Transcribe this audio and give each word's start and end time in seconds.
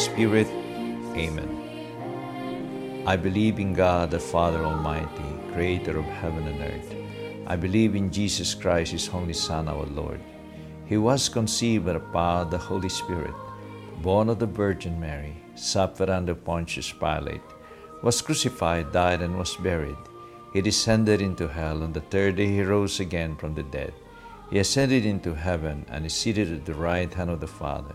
Spirit. 0.00 0.46
Amen. 1.14 3.04
I 3.06 3.16
believe 3.16 3.58
in 3.58 3.74
God, 3.74 4.10
the 4.10 4.18
Father 4.18 4.64
Almighty, 4.64 5.30
creator 5.52 5.98
of 5.98 6.06
heaven 6.06 6.48
and 6.48 6.60
earth. 6.62 6.94
I 7.46 7.56
believe 7.56 7.94
in 7.94 8.10
Jesus 8.10 8.54
Christ, 8.54 8.92
His 8.92 9.10
only 9.10 9.34
Son, 9.34 9.68
our 9.68 9.84
Lord. 9.84 10.20
He 10.86 10.96
was 10.96 11.28
conceived 11.28 11.84
by 12.12 12.44
the 12.44 12.56
Holy 12.56 12.88
Spirit, 12.88 13.34
born 14.00 14.30
of 14.30 14.38
the 14.38 14.46
Virgin 14.46 14.98
Mary, 14.98 15.36
suffered 15.54 16.08
under 16.08 16.34
Pontius 16.34 16.90
Pilate, 16.92 17.42
was 18.02 18.22
crucified, 18.22 18.92
died, 18.92 19.20
and 19.20 19.36
was 19.36 19.54
buried. 19.56 19.98
He 20.54 20.62
descended 20.62 21.20
into 21.20 21.46
hell. 21.46 21.82
On 21.82 21.92
the 21.92 22.00
third 22.00 22.36
day 22.36 22.46
he 22.46 22.62
rose 22.62 23.00
again 23.00 23.36
from 23.36 23.54
the 23.54 23.64
dead. 23.64 23.92
He 24.50 24.60
ascended 24.60 25.04
into 25.04 25.34
heaven 25.34 25.84
and 25.90 26.06
is 26.06 26.14
seated 26.14 26.50
at 26.52 26.64
the 26.64 26.74
right 26.74 27.12
hand 27.12 27.28
of 27.28 27.40
the 27.40 27.46
Father. 27.46 27.94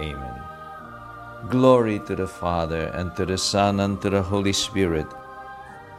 Amen. 0.00 0.40
Glory 1.48 2.00
to 2.08 2.16
the 2.16 2.26
Father, 2.26 2.88
and 2.96 3.14
to 3.16 3.24
the 3.24 3.38
Son, 3.38 3.80
and 3.80 4.00
to 4.02 4.10
the 4.10 4.22
Holy 4.22 4.52
Spirit, 4.52 5.06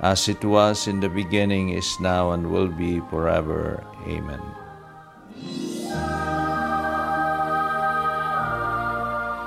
as 0.02 0.28
it 0.28 0.44
was 0.44 0.88
in 0.88 1.00
the 1.00 1.10
beginning, 1.10 1.70
is 1.70 2.00
now, 2.02 2.32
and 2.32 2.50
will 2.52 2.68
be 2.68 3.00
forever. 3.10 3.84
Amen. 4.08 4.42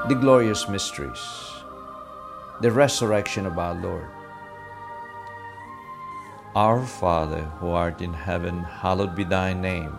The 0.09 0.15
Glorious 0.15 0.69
Mysteries 0.69 1.54
the 2.60 2.71
resurrection 2.71 3.47
of 3.47 3.59
our 3.59 3.75
Lord. 3.75 4.06
Our 6.54 6.86
Father, 6.86 7.42
who 7.59 7.71
art 7.71 8.00
in 8.00 8.15
heaven, 8.15 8.62
hallowed 8.62 9.16
be 9.16 9.25
thy 9.25 9.53
name. 9.53 9.92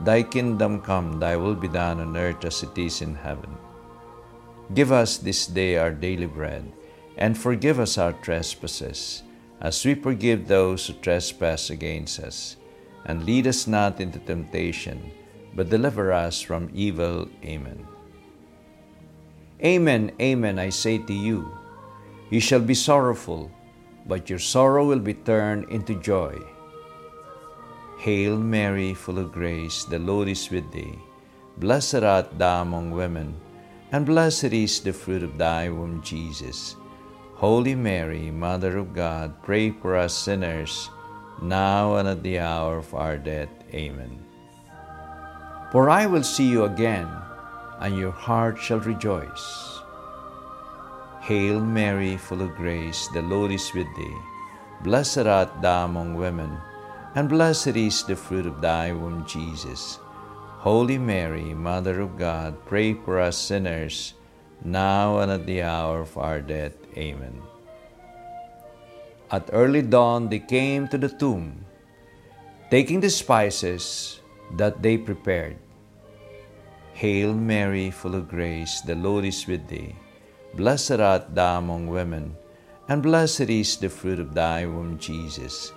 Thy 0.00 0.24
kingdom 0.24 0.82
come, 0.82 1.20
thy 1.20 1.36
will 1.36 1.54
be 1.54 1.68
done 1.68 2.00
on 2.00 2.16
earth 2.16 2.44
as 2.44 2.62
it 2.64 2.76
is 2.76 3.02
in 3.02 3.14
heaven. 3.14 3.56
Give 4.74 4.92
us 4.92 5.18
this 5.18 5.46
day 5.46 5.76
our 5.76 5.90
daily 5.90 6.26
bread, 6.26 6.70
and 7.16 7.36
forgive 7.36 7.78
us 7.78 7.98
our 7.98 8.12
trespasses, 8.12 9.22
as 9.60 9.84
we 9.84 9.94
forgive 9.94 10.48
those 10.48 10.86
who 10.86 10.94
trespass 10.94 11.70
against 11.70 12.20
us. 12.20 12.56
And 13.04 13.24
lead 13.24 13.46
us 13.46 13.66
not 13.66 14.00
into 14.00 14.18
temptation, 14.20 15.10
but 15.54 15.68
deliver 15.68 16.12
us 16.12 16.40
from 16.40 16.70
evil. 16.72 17.28
Amen. 17.44 17.86
Amen, 19.62 20.12
amen, 20.20 20.58
I 20.58 20.70
say 20.70 20.98
to 20.98 21.12
you 21.12 21.50
you 22.32 22.40
shall 22.40 22.64
be 22.64 22.72
sorrowful, 22.72 23.50
but 24.06 24.30
your 24.30 24.38
sorrow 24.38 24.86
will 24.86 25.04
be 25.04 25.12
turned 25.12 25.68
into 25.68 26.00
joy. 26.00 26.32
Hail 27.98 28.38
Mary, 28.38 28.94
full 28.94 29.18
of 29.18 29.32
grace, 29.32 29.84
the 29.84 29.98
Lord 29.98 30.28
is 30.28 30.48
with 30.48 30.64
thee. 30.72 30.98
Blessed 31.58 32.02
art 32.02 32.38
thou 32.38 32.62
among 32.62 32.90
women, 32.90 33.36
and 33.92 34.06
blessed 34.06 34.52
is 34.52 34.80
the 34.80 34.92
fruit 34.92 35.22
of 35.22 35.36
thy 35.36 35.68
womb, 35.68 36.02
Jesus. 36.02 36.76
Holy 37.34 37.74
Mary, 37.74 38.30
Mother 38.30 38.78
of 38.78 38.94
God, 38.94 39.34
pray 39.42 39.70
for 39.70 39.96
us 39.96 40.16
sinners, 40.16 40.88
now 41.42 41.96
and 41.96 42.08
at 42.08 42.22
the 42.22 42.38
hour 42.38 42.78
of 42.78 42.94
our 42.94 43.18
death. 43.18 43.50
Amen. 43.74 44.24
For 45.70 45.90
I 45.90 46.06
will 46.06 46.22
see 46.22 46.48
you 46.48 46.64
again, 46.64 47.08
and 47.80 47.98
your 47.98 48.12
heart 48.12 48.58
shall 48.58 48.80
rejoice. 48.80 49.80
Hail 51.20 51.60
Mary, 51.60 52.16
full 52.16 52.42
of 52.42 52.56
grace, 52.56 53.08
the 53.12 53.22
Lord 53.22 53.52
is 53.52 53.72
with 53.74 53.88
thee. 53.94 54.16
Blessed 54.82 55.26
art 55.26 55.50
thou 55.60 55.84
among 55.84 56.14
women, 56.14 56.56
and 57.14 57.28
blessed 57.28 57.76
is 57.76 58.02
the 58.04 58.16
fruit 58.16 58.46
of 58.46 58.60
thy 58.60 58.92
womb, 58.92 59.26
Jesus. 59.26 59.98
Holy 60.62 60.94
Mary, 60.96 61.50
Mother 61.58 61.98
of 61.98 62.14
God, 62.16 62.54
pray 62.66 62.94
for 62.94 63.18
us 63.18 63.34
sinners, 63.36 64.14
now 64.62 65.18
and 65.18 65.32
at 65.32 65.44
the 65.44 65.60
hour 65.60 66.06
of 66.06 66.16
our 66.16 66.38
death. 66.38 66.78
Amen. 66.96 67.42
At 69.32 69.50
early 69.50 69.82
dawn 69.82 70.30
they 70.30 70.38
came 70.38 70.86
to 70.86 70.98
the 70.98 71.08
tomb, 71.08 71.66
taking 72.70 73.00
the 73.00 73.10
spices 73.10 74.20
that 74.54 74.86
they 74.86 74.96
prepared. 74.96 75.58
Hail 76.94 77.34
Mary, 77.34 77.90
full 77.90 78.14
of 78.14 78.30
grace, 78.30 78.82
the 78.82 78.94
Lord 78.94 79.24
is 79.24 79.44
with 79.48 79.66
thee. 79.66 79.96
Blessed 80.54 81.02
art 81.02 81.34
thou 81.34 81.58
among 81.58 81.88
women, 81.88 82.36
and 82.86 83.02
blessed 83.02 83.50
is 83.50 83.74
the 83.78 83.90
fruit 83.90 84.20
of 84.20 84.32
thy 84.32 84.64
womb, 84.66 84.96
Jesus. 85.02 85.72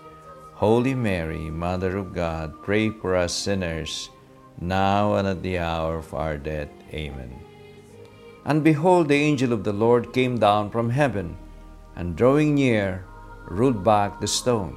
Holy 0.54 0.94
Mary, 0.94 1.50
Mother 1.50 1.98
of 1.98 2.14
God, 2.14 2.62
pray 2.62 2.92
for 2.92 3.16
us 3.16 3.34
sinners, 3.34 4.12
now 4.60 5.16
and 5.16 5.28
at 5.28 5.42
the 5.42 5.58
hour 5.58 5.98
of 5.98 6.14
our 6.14 6.38
death. 6.38 6.70
Amen. 6.94 7.40
And 8.46 8.64
behold, 8.64 9.08
the 9.08 9.16
angel 9.16 9.54
of 9.54 9.64
the 9.64 9.74
Lord 9.74 10.14
came 10.14 10.38
down 10.38 10.70
from 10.70 10.90
heaven, 10.90 11.38
and 11.96 12.16
drawing 12.16 12.56
near, 12.56 13.04
rolled 13.48 13.84
back 13.84 14.20
the 14.20 14.28
stone. 14.28 14.76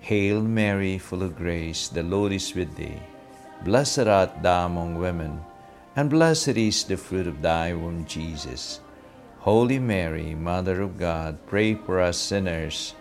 Hail 0.00 0.42
Mary, 0.42 0.98
full 0.98 1.22
of 1.22 1.36
grace, 1.36 1.88
the 1.88 2.02
Lord 2.02 2.32
is 2.32 2.54
with 2.54 2.74
thee. 2.76 2.98
Blessed 3.64 4.10
art 4.10 4.42
thou 4.42 4.66
among 4.66 4.98
women, 4.98 5.40
and 5.94 6.10
blessed 6.10 6.58
is 6.58 6.82
the 6.82 6.96
fruit 6.96 7.28
of 7.28 7.40
thy 7.40 7.72
womb, 7.72 8.04
Jesus. 8.06 8.80
Holy 9.38 9.78
Mary, 9.78 10.34
Mother 10.34 10.82
of 10.82 10.98
God, 10.98 11.38
pray 11.46 11.74
for 11.74 12.00
us 12.00 12.18
sinners, 12.18 12.94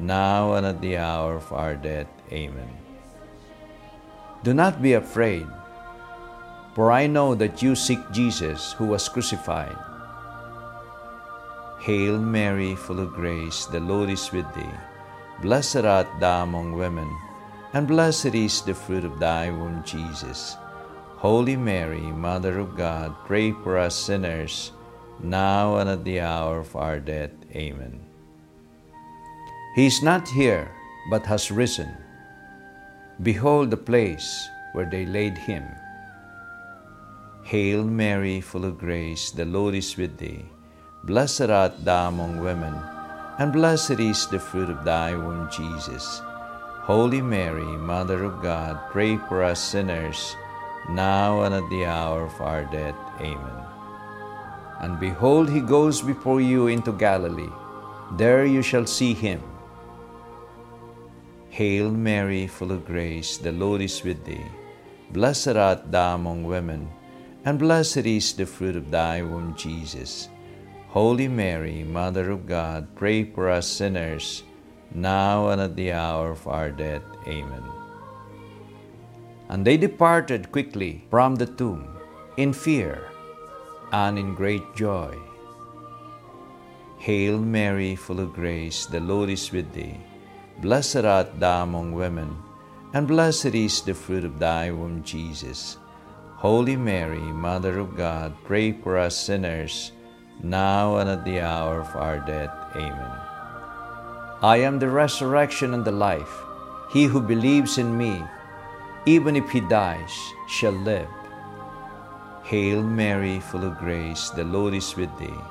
now 0.00 0.54
and 0.54 0.64
at 0.64 0.80
the 0.80 0.96
hour 0.96 1.36
of 1.36 1.52
our 1.52 1.76
death. 1.76 2.08
Amen. 2.32 2.85
Do 4.46 4.54
not 4.54 4.80
be 4.80 4.92
afraid, 4.92 5.48
for 6.78 6.92
I 6.92 7.08
know 7.08 7.34
that 7.34 7.66
you 7.66 7.74
seek 7.74 7.98
Jesus 8.12 8.78
who 8.78 8.86
was 8.86 9.08
crucified. 9.08 9.74
Hail 11.82 12.16
Mary, 12.22 12.76
full 12.76 13.00
of 13.00 13.10
grace, 13.10 13.66
the 13.66 13.80
Lord 13.80 14.08
is 14.08 14.30
with 14.30 14.46
thee. 14.54 14.78
Blessed 15.42 15.82
art 15.82 16.06
thou 16.20 16.44
among 16.44 16.78
women, 16.78 17.10
and 17.72 17.88
blessed 17.88 18.38
is 18.38 18.62
the 18.62 18.72
fruit 18.72 19.02
of 19.02 19.18
thy 19.18 19.50
womb, 19.50 19.82
Jesus. 19.82 20.54
Holy 21.18 21.56
Mary, 21.56 22.06
Mother 22.14 22.60
of 22.60 22.76
God, 22.76 23.16
pray 23.26 23.50
for 23.50 23.76
us 23.76 23.98
sinners, 23.98 24.70
now 25.18 25.78
and 25.78 25.90
at 25.90 26.04
the 26.04 26.20
hour 26.20 26.60
of 26.60 26.76
our 26.76 27.00
death. 27.00 27.34
Amen. 27.50 27.98
He 29.74 29.86
is 29.86 30.04
not 30.04 30.28
here, 30.28 30.70
but 31.10 31.26
has 31.26 31.50
risen. 31.50 32.05
Behold 33.22 33.70
the 33.70 33.76
place 33.76 34.48
where 34.72 34.84
they 34.84 35.06
laid 35.06 35.38
him. 35.38 35.64
Hail 37.44 37.84
Mary, 37.84 38.40
full 38.40 38.64
of 38.64 38.76
grace, 38.76 39.30
the 39.30 39.44
Lord 39.46 39.74
is 39.74 39.96
with 39.96 40.18
thee. 40.18 40.44
Blessed 41.04 41.48
art 41.48 41.84
thou 41.84 42.08
among 42.08 42.40
women, 42.40 42.74
and 43.38 43.52
blessed 43.52 44.00
is 44.00 44.26
the 44.26 44.38
fruit 44.38 44.68
of 44.68 44.84
thy 44.84 45.14
womb, 45.14 45.48
Jesus. 45.50 46.20
Holy 46.82 47.22
Mary, 47.22 47.64
Mother 47.64 48.24
of 48.24 48.42
God, 48.42 48.78
pray 48.90 49.16
for 49.16 49.42
us 49.42 49.62
sinners, 49.62 50.36
now 50.90 51.42
and 51.42 51.54
at 51.54 51.68
the 51.70 51.86
hour 51.86 52.26
of 52.26 52.40
our 52.40 52.64
death. 52.64 52.96
Amen. 53.20 53.64
And 54.80 55.00
behold, 55.00 55.48
he 55.48 55.60
goes 55.60 56.02
before 56.02 56.40
you 56.40 56.66
into 56.66 56.92
Galilee. 56.92 57.54
There 58.18 58.44
you 58.44 58.60
shall 58.60 58.86
see 58.86 59.14
him. 59.14 59.40
Hail 61.56 61.90
Mary, 61.90 62.46
full 62.46 62.70
of 62.70 62.84
grace, 62.84 63.38
the 63.38 63.50
Lord 63.50 63.80
is 63.80 64.04
with 64.04 64.22
thee. 64.26 64.44
Blessed 65.12 65.56
art 65.56 65.90
thou 65.90 66.16
among 66.16 66.44
women, 66.44 66.86
and 67.46 67.58
blessed 67.58 68.04
is 68.04 68.34
the 68.34 68.44
fruit 68.44 68.76
of 68.76 68.90
thy 68.90 69.22
womb, 69.22 69.56
Jesus. 69.56 70.28
Holy 70.88 71.28
Mary, 71.28 71.82
Mother 71.82 72.30
of 72.30 72.46
God, 72.46 72.94
pray 72.94 73.24
for 73.24 73.48
us 73.48 73.66
sinners, 73.66 74.42
now 74.92 75.48
and 75.48 75.62
at 75.62 75.74
the 75.76 75.92
hour 75.92 76.32
of 76.32 76.46
our 76.46 76.68
death. 76.68 77.00
Amen. 77.26 77.64
And 79.48 79.66
they 79.66 79.78
departed 79.78 80.52
quickly 80.52 81.06
from 81.08 81.36
the 81.36 81.46
tomb 81.46 81.88
in 82.36 82.52
fear 82.52 83.08
and 83.92 84.18
in 84.18 84.34
great 84.34 84.74
joy. 84.74 85.16
Hail 86.98 87.38
Mary, 87.38 87.96
full 87.96 88.20
of 88.20 88.34
grace, 88.34 88.84
the 88.84 89.00
Lord 89.00 89.30
is 89.30 89.50
with 89.50 89.72
thee. 89.72 89.96
Blessed 90.58 91.04
art 91.04 91.38
thou 91.38 91.64
among 91.64 91.92
women, 91.92 92.34
and 92.94 93.06
blessed 93.06 93.52
is 93.54 93.82
the 93.82 93.92
fruit 93.92 94.24
of 94.24 94.38
thy 94.38 94.70
womb, 94.70 95.02
Jesus. 95.02 95.76
Holy 96.36 96.76
Mary, 96.76 97.20
Mother 97.20 97.78
of 97.78 97.96
God, 97.96 98.32
pray 98.44 98.72
for 98.72 98.96
us 98.96 99.16
sinners, 99.16 99.92
now 100.42 100.96
and 100.96 101.10
at 101.10 101.24
the 101.24 101.40
hour 101.40 101.80
of 101.80 101.94
our 101.94 102.20
death. 102.20 102.50
Amen. 102.74 103.12
I 104.42 104.58
am 104.64 104.78
the 104.78 104.88
resurrection 104.88 105.74
and 105.74 105.84
the 105.84 105.92
life. 105.92 106.42
He 106.90 107.04
who 107.04 107.20
believes 107.20 107.76
in 107.76 107.96
me, 107.96 108.24
even 109.04 109.36
if 109.36 109.50
he 109.50 109.60
dies, 109.60 110.12
shall 110.48 110.72
live. 110.72 111.08
Hail 112.44 112.82
Mary, 112.82 113.40
full 113.40 113.64
of 113.64 113.76
grace, 113.76 114.30
the 114.30 114.44
Lord 114.44 114.72
is 114.72 114.96
with 114.96 115.10
thee. 115.18 115.42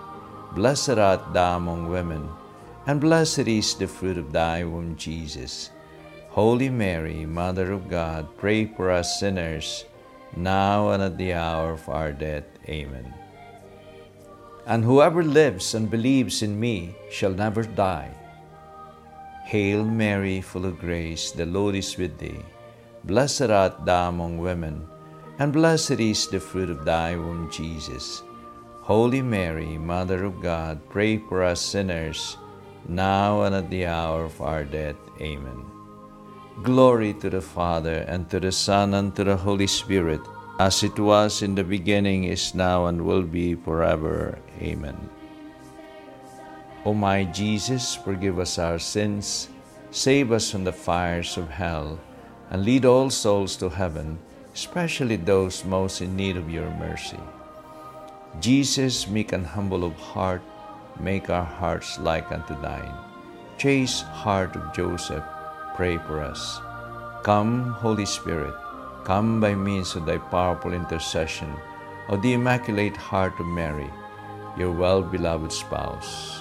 Blessed 0.54 0.98
art 0.98 1.34
thou 1.34 1.58
among 1.58 1.90
women, 1.90 2.30
and 2.88 3.02
blessed 3.02 3.48
is 3.48 3.74
the 3.76 3.88
fruit 3.88 4.18
of 4.18 4.32
thy 4.32 4.64
womb, 4.64 4.96
Jesus. 4.96 5.72
Holy 6.30 6.70
Mary, 6.70 7.26
Mother 7.26 7.72
of 7.72 7.90
God, 7.90 8.28
pray 8.38 8.66
for 8.66 8.92
us 8.92 9.20
sinners, 9.20 9.86
now 10.36 10.90
and 10.90 11.02
at 11.02 11.18
the 11.18 11.34
hour 11.34 11.72
of 11.72 11.88
our 11.90 12.12
death. 12.12 12.44
Amen. 12.68 13.14
And 14.68 14.84
whoever 14.84 15.24
lives 15.24 15.74
and 15.74 15.90
believes 15.90 16.42
in 16.42 16.60
me 16.60 16.96
shall 17.10 17.32
never 17.32 17.64
die. 17.64 18.12
Hail 19.46 19.86
Mary, 19.86 20.42
full 20.42 20.66
of 20.66 20.80
grace, 20.80 21.32
the 21.32 21.46
Lord 21.46 21.76
is 21.76 21.98
with 21.98 22.18
thee. 22.18 22.44
Blessed 23.04 23.50
art 23.54 23.86
thou 23.86 24.10
among 24.10 24.40
women, 24.40 24.88
and 25.38 25.54
blessed 25.54 26.00
is 26.00 26.28
the 26.28 26.40
fruit 26.40 26.70
of 26.70 26.84
thy 26.84 27.16
womb, 27.16 27.50
Jesus. 27.52 28.24
Holy 28.82 29.22
Mary, 29.22 29.78
Mother 29.78 30.26
of 30.26 30.42
God, 30.42 30.82
pray 30.90 31.18
for 31.18 31.44
us 31.44 31.62
sinners, 31.62 32.38
now 32.88 33.44
and 33.44 33.56
at 33.56 33.70
the 33.70 33.86
hour 33.86 34.26
of 34.26 34.42
our 34.42 34.64
death. 34.64 34.96
Amen. 35.22 35.66
Glory 36.64 37.14
to 37.16 37.30
the 37.30 37.42
Father, 37.42 38.06
and 38.08 38.30
to 38.30 38.40
the 38.40 38.52
Son, 38.52 38.94
and 38.94 39.16
to 39.16 39.24
the 39.24 39.36
Holy 39.36 39.68
Spirit, 39.68 40.22
as 40.60 40.84
it 40.84 40.98
was 40.98 41.42
in 41.42 41.56
the 41.56 41.64
beginning, 41.64 42.24
is 42.26 42.56
now, 42.56 42.86
and 42.86 43.02
will 43.02 43.24
be 43.24 43.56
forever. 43.56 44.40
Amen. 44.62 44.96
O 46.86 46.94
my 46.94 47.26
Jesus, 47.26 47.96
forgive 47.96 48.40
us 48.40 48.58
our 48.58 48.80
sins, 48.80 49.50
save 49.92 50.32
us 50.32 50.52
from 50.52 50.64
the 50.64 50.72
fires 50.72 51.36
of 51.36 51.50
hell, 51.50 52.00
and 52.52 52.64
lead 52.64 52.86
all 52.86 53.10
souls 53.10 53.58
to 53.58 53.68
heaven, 53.68 54.20
especially 54.54 55.18
those 55.18 55.66
most 55.66 56.00
in 56.00 56.16
need 56.16 56.38
of 56.38 56.50
your 56.50 56.70
mercy. 56.78 57.20
Jesus, 58.40 59.08
meek 59.08 59.34
and 59.34 59.46
humble 59.46 59.84
of 59.84 59.96
heart, 59.96 60.44
make 61.00 61.30
our 61.30 61.44
hearts 61.44 62.00
like 62.00 62.32
unto 62.32 62.60
thine. 62.62 62.94
Chaste 63.58 64.04
heart 64.06 64.56
of 64.56 64.74
Joseph, 64.74 65.24
pray 65.76 65.98
for 65.98 66.22
us. 66.22 66.60
Come, 67.24 67.72
Holy 67.72 68.06
Spirit, 68.06 68.54
come 69.04 69.40
by 69.40 69.56
means 69.56 69.96
of 69.96 70.06
thy 70.06 70.18
powerful 70.18 70.74
intercession 70.74 71.54
of 72.10 72.22
the 72.22 72.34
Immaculate 72.34 72.96
Heart 72.96 73.40
of 73.40 73.48
Mary, 73.48 73.90
your 74.58 74.72
well 74.72 75.02
beloved 75.02 75.52
spouse. 75.52 76.40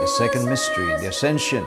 The 0.00 0.06
second 0.06 0.48
mystery, 0.48 0.86
the 1.00 1.08
Ascension 1.08 1.66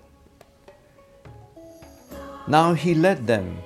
Now 2.51 2.73
he 2.73 2.93
led 2.93 3.27
them 3.27 3.63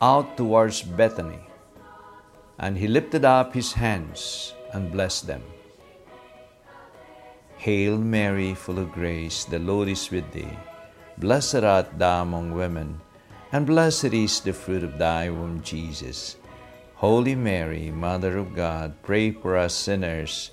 out 0.00 0.38
towards 0.38 0.80
Bethany 0.80 1.40
and 2.58 2.78
he 2.78 2.88
lifted 2.88 3.26
up 3.26 3.52
his 3.52 3.74
hands 3.74 4.54
and 4.72 4.90
blessed 4.90 5.26
them. 5.26 5.42
Hail 7.58 7.98
Mary, 7.98 8.54
full 8.54 8.78
of 8.78 8.92
grace, 8.92 9.44
the 9.44 9.58
Lord 9.58 9.88
is 9.88 10.10
with 10.10 10.24
thee. 10.32 10.56
Blessed 11.18 11.60
art 11.60 11.98
thou 11.98 12.22
among 12.22 12.56
women, 12.56 13.02
and 13.52 13.66
blessed 13.66 14.16
is 14.16 14.40
the 14.40 14.54
fruit 14.54 14.82
of 14.82 14.96
thy 14.96 15.28
womb, 15.28 15.60
Jesus. 15.60 16.36
Holy 16.94 17.34
Mary, 17.34 17.90
Mother 17.90 18.38
of 18.38 18.56
God, 18.56 18.96
pray 19.02 19.30
for 19.30 19.58
us 19.58 19.74
sinners, 19.74 20.52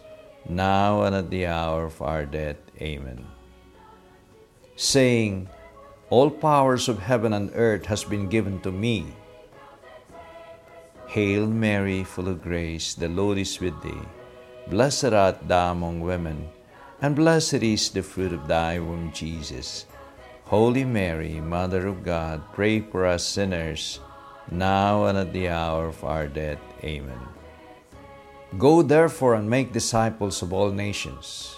now 0.49 1.03
and 1.03 1.15
at 1.15 1.29
the 1.29 1.45
hour 1.45 1.85
of 1.85 2.01
our 2.01 2.25
death. 2.25 2.59
Amen. 2.81 3.25
Saying, 4.75 5.47
All 6.13 6.29
powers 6.29 6.89
of 6.89 7.01
heaven 7.01 7.33
and 7.33 7.49
earth 7.55 7.87
has 7.89 8.03
been 8.03 8.29
given 8.29 8.61
to 8.61 8.71
me. 8.71 9.17
Hail 11.07 11.47
Mary, 11.47 12.03
full 12.03 12.29
of 12.29 12.43
grace, 12.43 12.93
the 12.93 13.09
Lord 13.09 13.39
is 13.39 13.57
with 13.59 13.73
thee. 13.81 14.05
Blessed 14.69 15.09
art 15.09 15.41
thou 15.47 15.71
among 15.71 16.05
women, 16.05 16.53
and 17.01 17.15
blessed 17.15 17.65
is 17.65 17.89
the 17.89 18.03
fruit 18.03 18.31
of 18.31 18.45
thy 18.47 18.77
womb, 18.77 19.09
Jesus. 19.11 19.87
Holy 20.45 20.85
Mary, 20.85 21.41
Mother 21.41 21.87
of 21.87 22.05
God, 22.05 22.45
pray 22.53 22.79
for 22.79 23.07
us 23.07 23.25
sinners, 23.25 23.99
now 24.51 25.05
and 25.05 25.17
at 25.17 25.33
the 25.33 25.49
hour 25.49 25.87
of 25.87 26.03
our 26.03 26.27
death. 26.27 26.61
Amen. 26.83 27.25
Go 28.59 28.83
therefore 28.83 29.33
and 29.33 29.49
make 29.49 29.73
disciples 29.73 30.43
of 30.43 30.53
all 30.53 30.69
nations. 30.69 31.57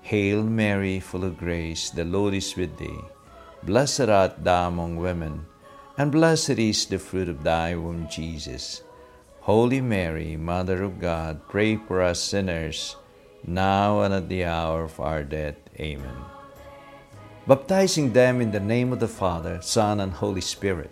Hail 0.00 0.42
Mary, 0.42 1.00
full 1.00 1.24
of 1.28 1.36
grace, 1.36 1.90
the 1.90 2.08
Lord 2.08 2.32
is 2.32 2.56
with 2.56 2.78
thee. 2.78 3.04
Blessed 3.62 4.08
art 4.08 4.44
thou 4.44 4.68
among 4.68 4.96
women, 4.96 5.46
and 5.96 6.12
blessed 6.12 6.58
is 6.58 6.86
the 6.86 6.98
fruit 6.98 7.28
of 7.28 7.42
thy 7.42 7.74
womb, 7.74 8.08
Jesus. 8.08 8.82
Holy 9.40 9.80
Mary, 9.80 10.36
Mother 10.36 10.82
of 10.82 11.00
God, 11.00 11.40
pray 11.48 11.76
for 11.76 12.02
us 12.02 12.20
sinners, 12.20 12.96
now 13.46 14.00
and 14.00 14.12
at 14.12 14.28
the 14.28 14.44
hour 14.44 14.84
of 14.84 14.98
our 15.00 15.22
death. 15.22 15.56
Amen. 15.78 16.16
Baptizing 17.46 18.12
them 18.12 18.40
in 18.40 18.50
the 18.50 18.58
name 18.58 18.92
of 18.92 18.98
the 18.98 19.06
Father, 19.06 19.62
Son, 19.62 20.00
and 20.00 20.12
Holy 20.12 20.40
Spirit. 20.40 20.90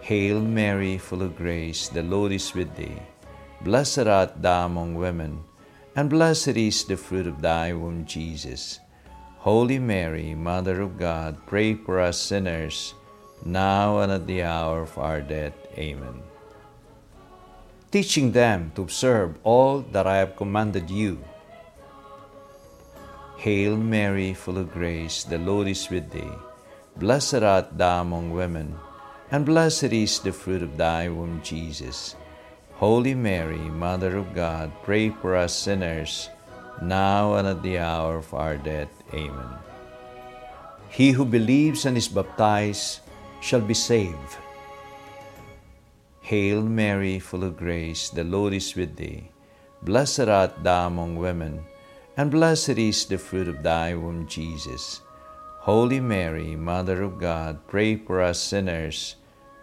Hail 0.00 0.40
Mary, 0.40 0.96
full 0.96 1.20
of 1.20 1.36
grace, 1.36 1.88
the 1.88 2.02
Lord 2.02 2.32
is 2.32 2.54
with 2.54 2.74
thee. 2.76 3.02
Blessed 3.60 4.06
art 4.06 4.40
thou 4.40 4.66
among 4.66 4.94
women, 4.94 5.44
and 5.94 6.08
blessed 6.08 6.56
is 6.56 6.84
the 6.84 6.96
fruit 6.96 7.26
of 7.26 7.42
thy 7.42 7.72
womb, 7.72 8.06
Jesus. 8.06 8.80
Holy 9.46 9.78
Mary, 9.78 10.34
Mother 10.34 10.80
of 10.82 10.98
God, 10.98 11.38
pray 11.46 11.74
for 11.78 12.00
us 12.00 12.18
sinners, 12.18 12.94
now 13.44 14.00
and 14.02 14.10
at 14.10 14.26
the 14.26 14.42
hour 14.42 14.82
of 14.82 14.98
our 14.98 15.20
death. 15.20 15.54
Amen. 15.78 16.18
Teaching 17.92 18.32
them 18.32 18.72
to 18.74 18.82
observe 18.82 19.38
all 19.44 19.86
that 19.94 20.04
I 20.04 20.16
have 20.16 20.34
commanded 20.34 20.90
you. 20.90 21.22
Hail 23.38 23.76
Mary, 23.76 24.34
full 24.34 24.58
of 24.58 24.72
grace, 24.72 25.22
the 25.22 25.38
Lord 25.38 25.68
is 25.68 25.88
with 25.90 26.10
thee. 26.10 26.34
Blessed 26.96 27.46
art 27.46 27.78
thou 27.78 28.00
among 28.00 28.32
women, 28.32 28.74
and 29.30 29.46
blessed 29.46 29.94
is 29.94 30.18
the 30.18 30.32
fruit 30.32 30.60
of 30.60 30.76
thy 30.76 31.08
womb, 31.08 31.40
Jesus. 31.44 32.16
Holy 32.82 33.14
Mary, 33.14 33.62
Mother 33.70 34.16
of 34.16 34.34
God, 34.34 34.72
pray 34.82 35.10
for 35.10 35.36
us 35.36 35.54
sinners, 35.54 36.30
now 36.82 37.34
and 37.34 37.48
at 37.48 37.62
the 37.62 37.78
hour 37.78 38.16
of 38.16 38.32
our 38.34 38.56
death. 38.56 38.90
Amen. 39.14 39.58
He 40.88 41.12
who 41.12 41.24
believes 41.24 41.84
and 41.84 41.96
is 41.96 42.08
baptized 42.08 43.00
shall 43.40 43.60
be 43.60 43.74
saved. 43.74 44.36
Hail 46.20 46.62
Mary, 46.62 47.18
full 47.18 47.44
of 47.44 47.56
grace, 47.56 48.10
the 48.10 48.24
Lord 48.24 48.52
is 48.52 48.74
with 48.74 48.96
thee. 48.96 49.30
Blessed 49.82 50.26
art 50.26 50.64
thou 50.64 50.88
among 50.88 51.16
women, 51.16 51.64
and 52.16 52.30
blessed 52.30 52.78
is 52.80 53.04
the 53.04 53.18
fruit 53.18 53.46
of 53.46 53.62
thy 53.62 53.94
womb, 53.94 54.26
Jesus. 54.26 55.02
Holy 55.60 56.00
Mary, 56.00 56.56
Mother 56.56 57.02
of 57.02 57.20
God, 57.20 57.58
pray 57.68 57.96
for 57.96 58.22
us 58.22 58.40
sinners, 58.40 59.16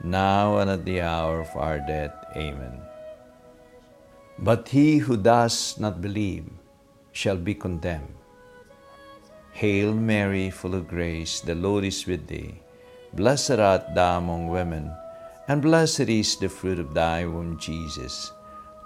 now 0.03 0.57
and 0.57 0.69
at 0.69 0.85
the 0.85 1.01
hour 1.01 1.41
of 1.41 1.49
our 1.55 1.79
death. 1.79 2.13
Amen. 2.35 2.79
But 4.37 4.69
he 4.69 4.97
who 4.99 5.17
does 5.17 5.79
not 5.79 6.01
believe 6.01 6.45
shall 7.13 7.37
be 7.37 7.55
condemned. 7.55 8.13
Hail 9.53 9.93
Mary, 9.93 10.49
full 10.49 10.75
of 10.75 10.87
grace, 10.87 11.39
the 11.39 11.55
Lord 11.55 11.85
is 11.85 12.05
with 12.05 12.27
thee. 12.27 12.59
Blessed 13.13 13.61
art 13.61 13.93
thou 13.93 14.17
among 14.17 14.49
women, 14.49 14.91
and 15.47 15.61
blessed 15.61 16.09
is 16.09 16.35
the 16.35 16.49
fruit 16.49 16.79
of 16.79 16.93
thy 16.93 17.25
womb, 17.25 17.59
Jesus. 17.59 18.33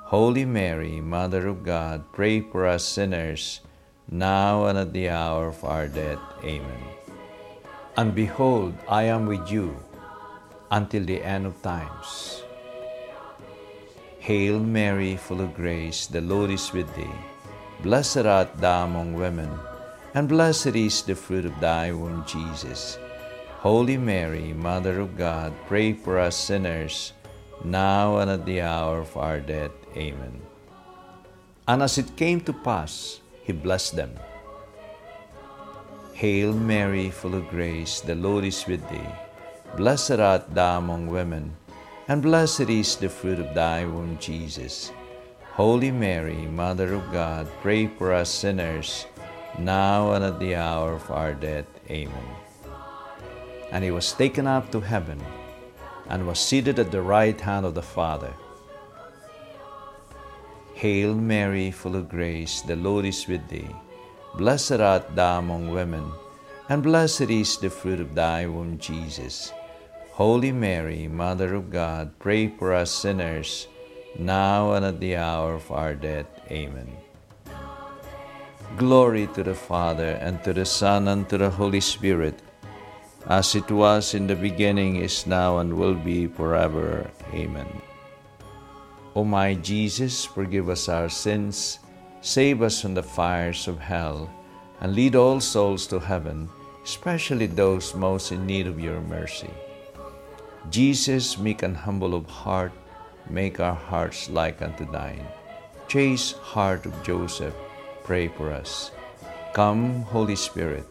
Holy 0.04 0.44
Mary, 0.44 1.00
Mother 1.00 1.48
of 1.48 1.64
God, 1.64 2.04
pray 2.12 2.42
for 2.42 2.68
us 2.68 2.84
sinners, 2.84 3.62
now 4.12 4.66
and 4.66 4.78
at 4.78 4.92
the 4.92 5.10
hour 5.10 5.48
of 5.48 5.64
our 5.64 5.88
death. 5.88 6.20
Amen. 6.44 6.84
And 7.96 8.14
behold, 8.14 8.76
I 8.88 9.04
am 9.04 9.26
with 9.26 9.50
you 9.50 9.76
until 10.70 11.04
the 11.04 11.24
end 11.24 11.46
of 11.46 11.62
times. 11.62 12.44
Hail 14.20 14.60
Mary, 14.60 15.16
full 15.16 15.40
of 15.40 15.56
grace, 15.56 16.08
the 16.08 16.20
Lord 16.20 16.52
is 16.52 16.74
with 16.74 16.94
thee. 16.96 17.20
Blessed 17.84 18.26
art 18.26 18.58
thou 18.58 18.86
among 18.86 19.14
women, 19.14 19.54
and 20.16 20.28
blessed 20.28 20.74
is 20.74 21.04
the 21.04 21.14
fruit 21.14 21.46
of 21.46 21.60
thy 21.60 21.92
womb, 21.92 22.26
Jesus. 22.26 22.98
Holy 23.62 23.98
Mary, 23.98 24.52
Mother 24.54 25.00
of 25.00 25.16
God, 25.16 25.54
pray 25.68 25.94
for 25.94 26.18
us 26.18 26.36
sinners, 26.36 27.14
now 27.64 28.18
and 28.18 28.32
at 28.32 28.46
the 28.46 28.62
hour 28.62 29.00
of 29.00 29.16
our 29.16 29.40
death. 29.40 29.78
Amen. 29.96 30.42
And 31.68 31.84
as 31.84 32.00
it 32.00 32.18
came 32.18 32.42
to 32.42 32.54
pass, 32.54 33.22
he 33.44 33.54
blessed 33.54 33.96
them. 33.96 34.18
Hail 36.14 36.54
Mary, 36.54 37.12
full 37.12 37.36
of 37.36 37.48
grace, 37.50 38.02
the 38.02 38.16
Lord 38.16 38.44
is 38.44 38.66
with 38.66 38.82
thee. 38.90 39.14
Blessed 39.78 40.18
art 40.18 40.50
thou 40.50 40.80
among 40.80 41.08
women, 41.08 41.56
and 42.08 42.24
blessed 42.24 42.74
is 42.74 42.96
the 42.96 43.10
fruit 43.10 43.38
of 43.38 43.54
thy 43.54 43.86
womb, 43.86 44.18
Jesus. 44.18 44.92
Holy 45.58 45.90
Mary, 45.90 46.46
Mother 46.54 46.94
of 46.94 47.12
God, 47.12 47.48
pray 47.64 47.88
for 47.88 48.14
us 48.14 48.30
sinners, 48.30 49.08
now 49.58 50.12
and 50.12 50.24
at 50.24 50.38
the 50.38 50.54
hour 50.54 50.94
of 50.94 51.10
our 51.10 51.34
death. 51.34 51.66
Amen. 51.90 52.30
And 53.72 53.84
he 53.84 53.90
was 53.90 54.14
taken 54.14 54.46
up 54.46 54.70
to 54.70 54.80
heaven, 54.80 55.20
and 56.10 56.28
was 56.28 56.38
seated 56.38 56.78
at 56.78 56.92
the 56.92 57.02
right 57.02 57.42
hand 57.42 57.66
of 57.66 57.74
the 57.74 57.82
Father. 57.82 58.32
Hail 60.76 61.16
Mary, 61.16 61.72
full 61.72 61.96
of 61.96 62.08
grace, 62.08 62.62
the 62.62 62.76
Lord 62.76 63.06
is 63.06 63.28
with 63.28 63.42
thee. 63.50 63.76
Blessed 64.38 64.80
art 64.80 65.16
thou 65.16 65.40
among 65.40 65.72
women, 65.72 66.06
and 66.70 66.84
blessed 66.84 67.34
is 67.34 67.58
the 67.58 67.72
fruit 67.72 68.00
of 68.00 68.14
thy 68.14 68.46
womb, 68.46 68.78
Jesus. 68.78 69.52
Holy 70.12 70.52
Mary, 70.52 71.08
Mother 71.08 71.56
of 71.56 71.72
God, 71.72 72.12
pray 72.20 72.48
for 72.48 72.76
us 72.76 72.92
sinners, 72.92 73.66
now 74.20 74.74
and 74.74 74.86
at 74.86 75.00
the 75.00 75.16
hour 75.16 75.56
of 75.56 75.72
our 75.72 75.96
death. 75.96 76.28
Amen. 76.52 76.92
Glory 78.78 79.28
to 79.34 79.44
the 79.44 79.56
Father, 79.56 80.20
and 80.22 80.44
to 80.44 80.54
the 80.54 80.66
Son, 80.66 81.08
and 81.08 81.28
to 81.30 81.38
the 81.38 81.50
Holy 81.50 81.82
Spirit, 81.82 82.42
as 83.28 83.56
it 83.56 83.72
was 83.72 84.14
in 84.14 84.28
the 84.28 84.36
beginning, 84.36 84.98
is 84.98 85.26
now, 85.26 85.58
and 85.60 85.74
will 85.74 85.96
be 85.96 86.28
forever. 86.28 87.10
Amen. 87.34 87.82
O 89.16 89.24
my 89.24 89.56
Jesus, 89.56 90.26
forgive 90.26 90.70
us 90.70 90.90
our 90.90 91.10
sins 91.10 91.80
Save 92.22 92.62
us 92.62 92.82
from 92.82 92.94
the 92.94 93.04
fires 93.04 93.68
of 93.68 93.80
hell, 93.80 94.30
and 94.82 94.94
lead 94.94 95.16
all 95.16 95.40
souls 95.40 95.88
to 95.88 96.00
heaven, 96.00 96.50
especially 96.84 97.46
those 97.46 97.96
most 97.96 98.32
in 98.32 98.46
need 98.46 98.68
of 98.68 98.80
your 98.80 99.00
mercy. 99.02 99.50
Jesus, 100.70 101.38
meek 101.38 101.64
and 101.64 101.78
humble 101.78 102.16
of 102.16 102.26
heart, 102.26 102.74
make 103.30 103.60
our 103.60 103.76
hearts 103.76 104.30
like 104.30 104.62
unto 104.62 104.90
thine. 104.90 105.26
Chaste 105.88 106.38
heart 106.38 106.86
of 106.86 107.04
Joseph, 107.04 107.54
pray 108.04 108.28
for 108.28 108.52
us. 108.52 108.92
Come, 109.54 110.04
Holy 110.04 110.36
Spirit, 110.36 110.86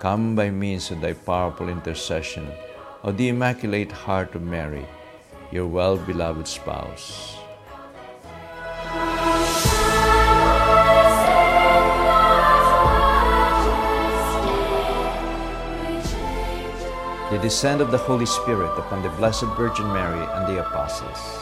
come 0.00 0.34
by 0.34 0.50
means 0.50 0.90
of 0.90 1.00
thy 1.00 1.12
powerful 1.12 1.68
intercession 1.68 2.48
of 3.02 3.16
the 3.16 3.28
Immaculate 3.28 3.90
Heart 3.90 4.34
of 4.34 4.42
Mary, 4.42 4.86
your 5.50 5.66
well 5.66 5.96
beloved 5.96 6.46
spouse. 6.46 7.36
the 17.32 17.38
descent 17.38 17.80
of 17.80 17.90
the 17.90 17.96
Holy 17.96 18.26
Spirit 18.26 18.78
upon 18.78 19.02
the 19.02 19.08
Blessed 19.16 19.46
Virgin 19.56 19.90
Mary 19.90 20.22
and 20.34 20.46
the 20.46 20.60
Apostles. 20.60 21.41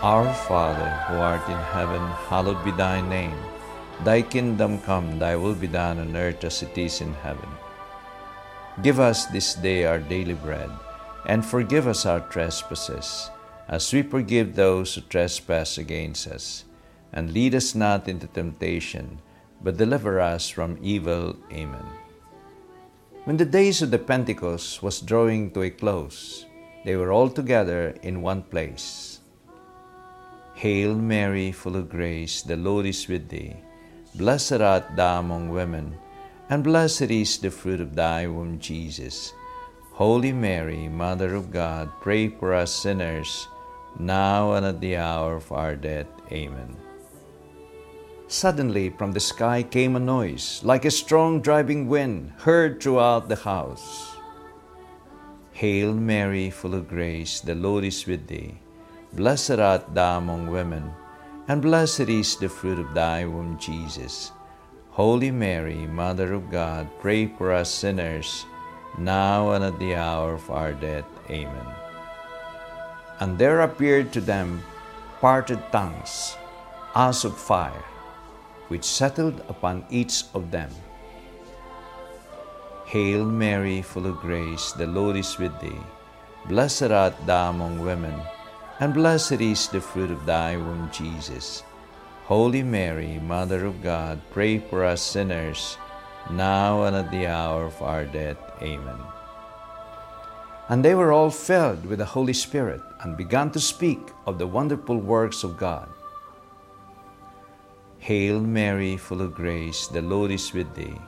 Our 0.00 0.32
Father, 0.46 0.90
who 1.08 1.16
art 1.18 1.42
in 1.48 1.58
heaven, 1.74 2.00
hallowed 2.30 2.62
be 2.64 2.70
thy 2.70 3.00
name. 3.00 3.34
Thy 4.04 4.22
kingdom 4.22 4.78
come, 4.82 5.18
thy 5.18 5.34
will 5.34 5.56
be 5.56 5.66
done 5.66 5.98
on 5.98 6.14
earth 6.14 6.44
as 6.44 6.62
it 6.62 6.78
is 6.78 7.00
in 7.00 7.12
heaven. 7.14 7.48
Give 8.80 9.00
us 9.00 9.26
this 9.26 9.54
day 9.54 9.86
our 9.86 9.98
daily 9.98 10.34
bread, 10.34 10.70
and 11.26 11.44
forgive 11.44 11.88
us 11.88 12.06
our 12.06 12.20
trespasses, 12.30 13.28
as 13.66 13.92
we 13.92 14.02
forgive 14.02 14.54
those 14.54 14.94
who 14.94 15.00
trespass 15.00 15.78
against 15.78 16.28
us. 16.28 16.64
And 17.12 17.32
lead 17.32 17.56
us 17.56 17.74
not 17.74 18.06
into 18.06 18.28
temptation, 18.28 19.18
but 19.60 19.78
deliver 19.78 20.20
us 20.20 20.48
from 20.48 20.78
evil. 20.80 21.34
Amen. 21.50 21.90
When 23.24 23.36
the 23.36 23.44
days 23.44 23.82
of 23.82 23.90
the 23.90 23.98
Pentecost 23.98 24.80
was 24.80 25.00
drawing 25.00 25.50
to 25.50 25.62
a 25.62 25.70
close, 25.70 26.46
they 26.84 26.94
were 26.94 27.10
all 27.10 27.28
together 27.28 27.96
in 28.04 28.22
one 28.22 28.42
place. 28.42 29.07
Hail 30.58 30.96
Mary, 30.96 31.52
full 31.52 31.76
of 31.76 31.88
grace, 31.88 32.42
the 32.42 32.56
Lord 32.56 32.84
is 32.84 33.06
with 33.06 33.28
thee. 33.28 33.54
Blessed 34.16 34.60
art 34.60 34.96
thou 34.96 35.20
among 35.20 35.50
women, 35.50 35.96
and 36.50 36.64
blessed 36.64 37.14
is 37.14 37.38
the 37.38 37.48
fruit 37.48 37.80
of 37.80 37.94
thy 37.94 38.26
womb, 38.26 38.58
Jesus. 38.58 39.34
Holy 39.92 40.32
Mary, 40.32 40.88
Mother 40.88 41.36
of 41.36 41.52
God, 41.52 41.92
pray 42.00 42.26
for 42.26 42.54
us 42.54 42.74
sinners, 42.74 43.46
now 44.00 44.54
and 44.54 44.66
at 44.66 44.80
the 44.80 44.96
hour 44.96 45.36
of 45.36 45.52
our 45.52 45.76
death. 45.76 46.10
Amen. 46.32 46.76
Suddenly 48.26 48.90
from 48.98 49.12
the 49.12 49.20
sky 49.20 49.62
came 49.62 49.94
a 49.94 50.00
noise, 50.00 50.60
like 50.64 50.84
a 50.84 50.90
strong 50.90 51.40
driving 51.40 51.86
wind, 51.86 52.32
heard 52.36 52.82
throughout 52.82 53.28
the 53.28 53.36
house. 53.36 54.16
Hail 55.52 55.94
Mary, 55.94 56.50
full 56.50 56.74
of 56.74 56.88
grace, 56.88 57.38
the 57.38 57.54
Lord 57.54 57.84
is 57.84 58.04
with 58.08 58.26
thee. 58.26 58.58
Blessed 59.12 59.58
art 59.58 59.94
thou 59.94 60.18
among 60.18 60.50
women, 60.50 60.92
and 61.48 61.62
blessed 61.62 62.08
is 62.08 62.36
the 62.36 62.48
fruit 62.48 62.78
of 62.78 62.94
thy 62.94 63.24
womb, 63.24 63.58
Jesus. 63.58 64.32
Holy 64.90 65.30
Mary, 65.30 65.86
Mother 65.86 66.34
of 66.34 66.50
God, 66.50 66.88
pray 67.00 67.26
for 67.26 67.52
us 67.52 67.72
sinners, 67.72 68.44
now 68.98 69.52
and 69.52 69.64
at 69.64 69.78
the 69.78 69.94
hour 69.94 70.34
of 70.34 70.50
our 70.50 70.72
death. 70.72 71.06
Amen. 71.30 71.68
And 73.20 73.38
there 73.38 73.60
appeared 73.60 74.12
to 74.12 74.20
them 74.20 74.62
parted 75.20 75.62
tongues, 75.72 76.36
as 76.94 77.24
of 77.24 77.36
fire 77.36 77.84
which 78.68 78.84
settled 78.84 79.40
upon 79.48 79.84
each 79.90 80.24
of 80.34 80.50
them. 80.50 80.70
Hail 82.86 83.24
Mary, 83.24 83.82
full 83.82 84.06
of 84.06 84.20
grace, 84.20 84.72
the 84.72 84.86
Lord 84.86 85.16
is 85.16 85.36
with 85.38 85.58
thee. 85.60 85.80
Blessed 86.46 86.90
art 86.92 87.14
thou 87.26 87.50
among 87.50 87.84
women, 87.84 88.14
and 88.80 88.94
blessed 88.94 89.40
is 89.40 89.68
the 89.68 89.80
fruit 89.80 90.10
of 90.10 90.24
thy 90.24 90.56
womb, 90.56 90.88
Jesus. 90.92 91.62
Holy 92.24 92.62
Mary, 92.62 93.18
Mother 93.18 93.64
of 93.64 93.82
God, 93.82 94.20
pray 94.30 94.58
for 94.58 94.84
us 94.84 95.02
sinners, 95.02 95.76
now 96.30 96.84
and 96.84 96.94
at 96.94 97.10
the 97.10 97.26
hour 97.26 97.64
of 97.64 97.80
our 97.82 98.04
death. 98.04 98.36
Amen. 98.62 98.98
And 100.68 100.84
they 100.84 100.94
were 100.94 101.10
all 101.10 101.30
filled 101.30 101.86
with 101.86 101.98
the 101.98 102.04
Holy 102.04 102.34
Spirit 102.34 102.82
and 103.00 103.16
began 103.16 103.50
to 103.52 103.60
speak 103.60 104.00
of 104.26 104.38
the 104.38 104.46
wonderful 104.46 104.98
works 104.98 105.42
of 105.42 105.56
God. 105.56 105.88
Hail 107.98 108.40
Mary, 108.40 108.96
full 108.96 109.22
of 109.22 109.34
grace, 109.34 109.88
the 109.88 110.02
Lord 110.02 110.30
is 110.30 110.52
with 110.52 110.72
thee. 110.74 111.00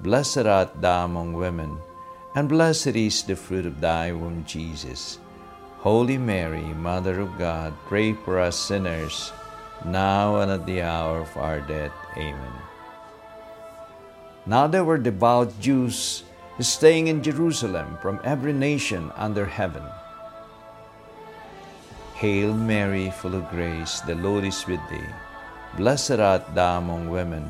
Blessed 0.00 0.46
art 0.46 0.80
thou 0.80 1.06
among 1.06 1.32
women, 1.32 1.78
and 2.34 2.48
blessed 2.48 2.94
is 2.94 3.22
the 3.22 3.34
fruit 3.34 3.66
of 3.66 3.80
thy 3.80 4.12
womb, 4.12 4.44
Jesus. 4.44 5.18
Holy 5.88 6.18
Mary, 6.18 6.68
Mother 6.76 7.18
of 7.18 7.38
God, 7.38 7.72
pray 7.88 8.12
for 8.12 8.38
us 8.38 8.60
sinners, 8.60 9.32
now 9.86 10.36
and 10.36 10.52
at 10.52 10.66
the 10.66 10.82
hour 10.82 11.24
of 11.24 11.34
our 11.34 11.64
death. 11.64 11.96
Amen. 12.12 12.52
Now 14.44 14.66
there 14.66 14.84
were 14.84 15.00
devout 15.00 15.48
Jews 15.64 16.24
staying 16.60 17.06
in 17.06 17.22
Jerusalem 17.22 17.96
from 18.02 18.20
every 18.22 18.52
nation 18.52 19.10
under 19.16 19.46
heaven. 19.46 19.82
Hail 22.20 22.52
Mary, 22.52 23.08
full 23.08 23.34
of 23.34 23.48
grace, 23.48 24.04
the 24.04 24.14
Lord 24.16 24.44
is 24.44 24.66
with 24.66 24.84
thee. 24.90 25.14
Blessed 25.78 26.20
art 26.20 26.54
thou 26.54 26.84
among 26.84 27.08
women, 27.08 27.48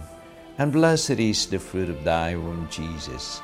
and 0.59 0.71
blessed 0.71 1.18
is 1.18 1.50
the 1.50 1.59
fruit 1.59 1.90
of 1.90 2.04
thy 2.04 2.37
womb, 2.37 2.68
Jesus. 2.71 3.42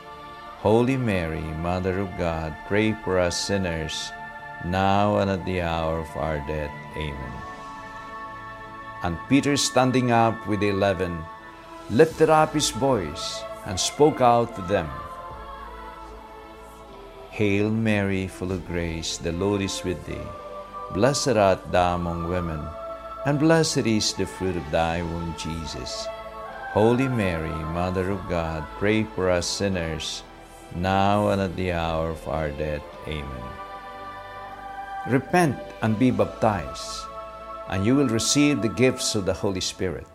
Holy 0.63 0.97
Mary, 0.97 1.43
Mother 1.67 1.99
of 1.99 2.17
God, 2.17 2.55
pray 2.69 2.95
for 3.03 3.19
us 3.19 3.35
sinners, 3.35 4.15
now 4.65 5.19
and 5.19 5.31
at 5.31 5.45
the 5.45 5.61
hour 5.61 5.99
of 6.01 6.17
our 6.17 6.39
death. 6.47 6.73
Amen. 6.97 7.33
And 9.03 9.19
Peter, 9.29 9.57
standing 9.57 10.13
up 10.13 10.47
with 10.47 10.61
the 10.61 10.69
eleven, 10.69 11.19
lifted 11.91 12.31
up 12.31 12.55
his 12.55 12.71
voice 12.71 13.43
and 13.67 13.79
spoke 13.79 14.21
out 14.21 14.57
to 14.57 14.63
them. 14.63 14.89
Hail 17.31 17.69
Mary, 17.69 18.29
full 18.29 18.53
of 18.53 18.67
grace, 18.67 19.19
the 19.19 19.33
Lord 19.33 19.61
is 19.61 19.83
with 19.85 20.05
thee. 20.07 20.29
Blessed 20.93 21.37
art 21.37 21.73
thou 21.73 21.97
among 21.97 22.29
women, 22.29 22.61
and 23.27 23.39
blessed 23.39 23.87
is 23.87 24.15
the 24.15 24.25
fruit 24.25 24.57
of 24.57 24.71
thy 24.71 25.03
womb, 25.03 25.35
Jesus. 25.37 26.07
Holy 26.71 27.09
Mary, 27.09 27.55
Mother 27.75 28.11
of 28.11 28.29
God, 28.29 28.65
pray 28.79 29.05
for 29.05 29.31
us 29.31 29.47
sinners, 29.47 30.23
now 30.75 31.29
and 31.29 31.41
at 31.41 31.57
the 31.57 31.73
hour 31.73 32.11
of 32.11 32.29
our 32.29 32.51
death. 32.51 32.83
Amen. 33.07 33.49
Repent 35.07 35.61
and 35.83 35.99
be 35.99 36.11
baptized, 36.11 37.05
and 37.69 37.85
you 37.85 37.95
will 37.95 38.09
receive 38.09 38.63
the 38.63 38.73
gifts 38.73 39.15
of 39.15 39.27
the 39.27 39.35
Holy 39.35 39.61
Spirit. 39.61 40.07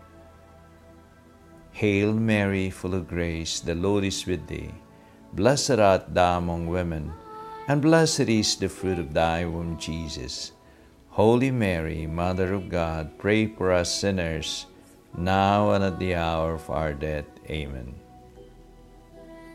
Hail 1.70 2.12
Mary, 2.12 2.70
full 2.70 2.94
of 2.94 3.06
grace, 3.06 3.60
the 3.60 3.76
Lord 3.76 4.02
is 4.02 4.26
with 4.26 4.48
thee. 4.48 4.74
Blessed 5.34 5.78
art 5.78 6.12
thou 6.12 6.38
among 6.38 6.66
women, 6.66 7.12
and 7.68 7.80
blessed 7.80 8.26
is 8.26 8.56
the 8.56 8.68
fruit 8.68 8.98
of 8.98 9.14
thy 9.14 9.44
womb, 9.44 9.78
Jesus. 9.78 10.50
Holy 11.10 11.52
Mary, 11.52 12.08
Mother 12.08 12.52
of 12.52 12.68
God, 12.68 13.16
pray 13.16 13.46
for 13.46 13.70
us 13.70 13.94
sinners, 13.94 14.66
now 15.16 15.70
and 15.70 15.84
at 15.84 16.00
the 16.00 16.16
hour 16.16 16.54
of 16.54 16.68
our 16.68 16.92
death. 16.92 17.30
Amen. 17.48 17.94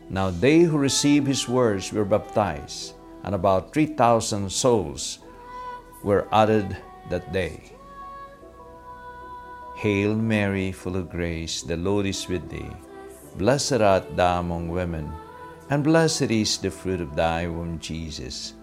Now 0.09 0.29
they 0.29 0.61
who 0.61 0.77
received 0.77 1.27
his 1.27 1.49
words 1.49 1.91
were 1.91 2.05
baptized, 2.05 2.95
and 3.23 3.35
about 3.35 3.73
3,000 3.73 4.49
souls 4.49 5.19
were 6.05 6.29
added 6.31 6.77
that 7.09 7.33
day. 7.33 7.73
Hail 9.75 10.15
Mary, 10.15 10.71
full 10.71 10.95
of 10.95 11.09
grace, 11.09 11.63
the 11.63 11.75
Lord 11.75 12.05
is 12.05 12.29
with 12.29 12.47
thee. 12.47 12.71
Blessed 13.35 13.81
art 13.81 14.15
thou 14.15 14.39
among 14.39 14.69
women, 14.69 15.11
and 15.69 15.83
blessed 15.83 16.29
is 16.29 16.57
the 16.61 16.69
fruit 16.69 17.01
of 17.01 17.17
thy 17.17 17.47
womb, 17.47 17.79
Jesus. 17.79 18.53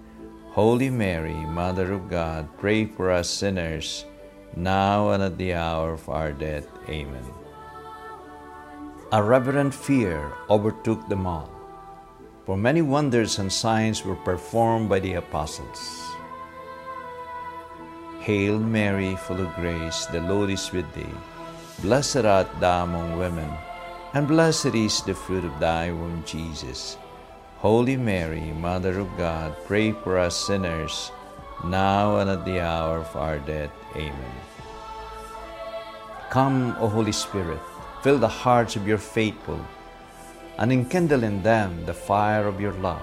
Holy 0.55 0.88
Mary, 0.88 1.35
Mother 1.35 1.92
of 1.92 2.09
God, 2.09 2.46
pray 2.59 2.87
for 2.87 3.11
us 3.11 3.28
sinners, 3.28 4.07
now 4.55 5.11
and 5.11 5.22
at 5.22 5.37
the 5.37 5.52
hour 5.52 5.92
of 5.92 6.09
our 6.09 6.31
death. 6.31 6.68
Amen. 6.88 7.26
A 9.11 9.22
reverent 9.22 9.74
fear 9.74 10.33
overtook 10.48 11.09
them 11.09 11.26
all, 11.26 11.50
for 12.46 12.57
many 12.57 12.81
wonders 12.81 13.38
and 13.38 13.52
signs 13.52 14.05
were 14.05 14.16
performed 14.24 14.88
by 14.88 15.00
the 15.00 15.14
apostles. 15.14 16.12
Hail 18.22 18.56
Mary, 18.61 19.16
full 19.16 19.40
of 19.40 19.52
grace, 19.56 20.06
the 20.06 20.20
Lord 20.20 20.48
is 20.48 20.70
with 20.70 20.87
thee. 20.94 21.18
Blessed 21.82 22.24
art 22.24 22.46
thou 22.61 22.85
among 22.85 23.18
women, 23.18 23.50
and 24.14 24.28
blessed 24.28 24.78
is 24.78 25.02
the 25.02 25.12
fruit 25.12 25.44
of 25.44 25.58
thy 25.58 25.90
womb, 25.90 26.22
Jesus. 26.24 26.98
Holy 27.58 27.96
Mary, 27.96 28.52
Mother 28.62 29.00
of 29.00 29.08
God, 29.18 29.56
pray 29.66 29.90
for 29.90 30.18
us 30.18 30.37
sinners, 30.37 31.11
now 31.64 32.18
and 32.18 32.30
at 32.30 32.44
the 32.44 32.61
hour 32.61 32.98
of 32.98 33.16
our 33.16 33.40
death. 33.40 33.74
Amen. 33.96 34.37
Come, 36.30 36.76
O 36.78 36.87
Holy 36.87 37.11
Spirit, 37.11 37.58
fill 38.04 38.18
the 38.18 38.28
hearts 38.28 38.76
of 38.76 38.87
your 38.87 38.98
faithful, 38.98 39.58
and 40.58 40.70
enkindle 40.70 41.24
in 41.24 41.42
them 41.42 41.85
the 41.87 41.94
fire 41.94 42.46
of 42.46 42.61
your 42.61 42.74
love. 42.74 43.02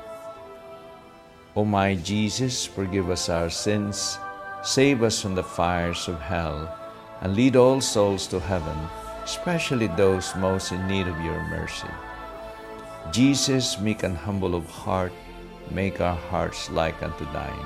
O 1.53 1.65
my 1.65 1.95
Jesus, 1.95 2.65
forgive 2.65 3.09
us 3.09 3.27
our 3.27 3.49
sins, 3.49 4.17
save 4.63 5.03
us 5.03 5.21
from 5.21 5.35
the 5.35 5.43
fires 5.43 6.07
of 6.07 6.17
hell, 6.21 6.73
and 7.19 7.35
lead 7.35 7.57
all 7.57 7.81
souls 7.81 8.25
to 8.27 8.39
heaven, 8.39 8.77
especially 9.25 9.87
those 9.87 10.33
most 10.37 10.71
in 10.71 10.87
need 10.87 11.07
of 11.07 11.19
your 11.19 11.43
mercy. 11.49 11.91
Jesus, 13.11 13.77
meek 13.81 14.03
and 14.03 14.15
humble 14.15 14.55
of 14.55 14.65
heart, 14.69 15.11
make 15.69 15.99
our 15.99 16.15
hearts 16.15 16.71
like 16.71 17.03
unto 17.03 17.25
thine. 17.33 17.65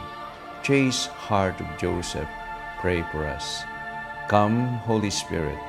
Chaste 0.63 1.09
heart 1.09 1.61
of 1.61 1.67
Joseph, 1.77 2.29
pray 2.81 3.03
for 3.11 3.27
us. 3.27 3.61
Come, 4.29 4.65
Holy 4.89 5.11
Spirit, 5.11 5.59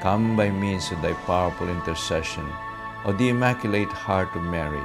come 0.00 0.34
by 0.34 0.48
means 0.48 0.90
of 0.92 1.02
thy 1.02 1.12
powerful 1.28 1.68
intercession 1.68 2.48
of 3.04 3.18
the 3.18 3.28
Immaculate 3.28 3.92
Heart 3.92 4.34
of 4.34 4.42
Mary, 4.42 4.82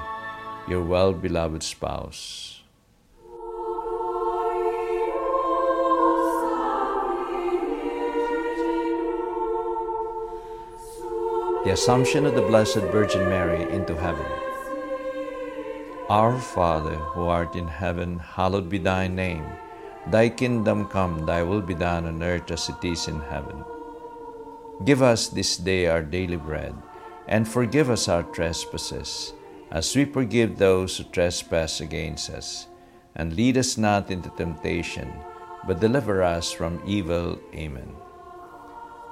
your 0.68 0.84
well 0.84 1.14
beloved 1.14 1.64
spouse. 1.64 2.61
The 11.64 11.74
Assumption 11.74 12.26
of 12.26 12.34
the 12.34 12.42
Blessed 12.42 12.90
Virgin 12.90 13.30
Mary 13.30 13.62
into 13.70 13.94
heaven. 13.94 14.26
Our 16.10 16.40
Father, 16.40 16.96
who 17.14 17.28
art 17.30 17.56
in 17.56 17.68
heaven, 17.68 18.18
hallowed 18.18 18.68
be 18.68 18.80
thy 18.80 19.08
name. 19.08 19.46
Thy 20.10 20.30
kingdom 20.30 20.88
come, 20.88 21.24
thy 21.28 21.44
will 21.44 21.62
be 21.62 21.76
done 21.76 22.08
on 22.08 22.24
earth 22.24 22.50
as 22.50 22.68
it 22.68 22.84
is 22.84 23.08
in 23.08 23.22
heaven. 23.22 23.64
Give 24.86 25.04
us 25.04 25.28
this 25.28 25.56
day 25.56 25.86
our 25.86 26.02
daily 26.02 26.36
bread, 26.36 26.74
and 27.28 27.48
forgive 27.48 27.92
us 27.92 28.08
our 28.08 28.24
trespasses, 28.24 29.34
as 29.70 29.96
we 29.96 30.06
forgive 30.06 30.58
those 30.58 30.98
who 30.98 31.04
trespass 31.14 31.80
against 31.80 32.32
us. 32.32 32.66
And 33.14 33.36
lead 33.36 33.56
us 33.56 33.78
not 33.78 34.10
into 34.10 34.34
temptation, 34.34 35.14
but 35.68 35.80
deliver 35.80 36.24
us 36.24 36.52
from 36.52 36.82
evil. 36.88 37.38
Amen. 37.54 37.94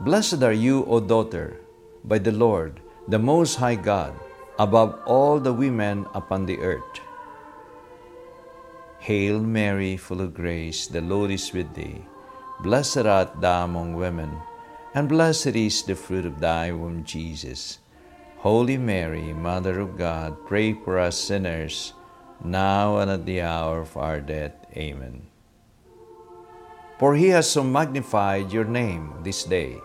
Blessed 0.01 0.41
are 0.41 0.51
you, 0.51 0.83
O 0.85 0.99
daughter 0.99 1.61
by 2.03 2.19
the 2.19 2.31
Lord, 2.31 2.79
the 3.07 3.19
Most 3.19 3.55
High 3.55 3.75
God, 3.75 4.13
above 4.57 4.99
all 5.05 5.39
the 5.39 5.53
women 5.53 6.05
upon 6.13 6.45
the 6.45 6.59
earth. 6.59 7.01
Hail 8.99 9.39
Mary, 9.39 9.95
full 9.95 10.21
of 10.21 10.33
grace, 10.33 10.87
the 10.87 11.01
Lord 11.01 11.31
is 11.31 11.53
with 11.53 11.73
thee. 11.73 12.03
Blessed 12.59 13.07
art 13.07 13.39
thou 13.39 13.63
among 13.63 13.95
women, 13.95 14.29
and 14.93 15.07
blessed 15.07 15.55
is 15.55 15.83
the 15.83 15.95
fruit 15.95 16.25
of 16.25 16.39
thy 16.39 16.71
womb, 16.71 17.03
Jesus. 17.05 17.79
Holy 18.39 18.77
Mary, 18.77 19.33
Mother 19.33 19.79
of 19.79 19.97
God, 19.97 20.45
pray 20.45 20.73
for 20.73 20.99
us 20.99 21.17
sinners, 21.17 21.93
now 22.43 22.97
and 22.97 23.11
at 23.11 23.25
the 23.25 23.41
hour 23.41 23.81
of 23.81 23.95
our 23.95 24.19
death. 24.19 24.53
Amen. 24.75 25.23
For 26.99 27.15
he 27.15 27.29
has 27.29 27.49
so 27.49 27.63
magnified 27.63 28.51
your 28.51 28.65
name 28.65 29.13
this 29.23 29.43
day, 29.43 29.77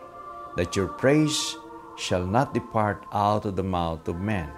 that 0.57 0.75
your 0.75 0.89
praise 0.89 1.57
shall 1.97 2.27
not 2.27 2.55
depart 2.55 3.05
out 3.13 3.45
of 3.45 3.57
the 3.57 3.63
mouth 3.63 4.07
of 4.09 4.21
man. 4.21 4.51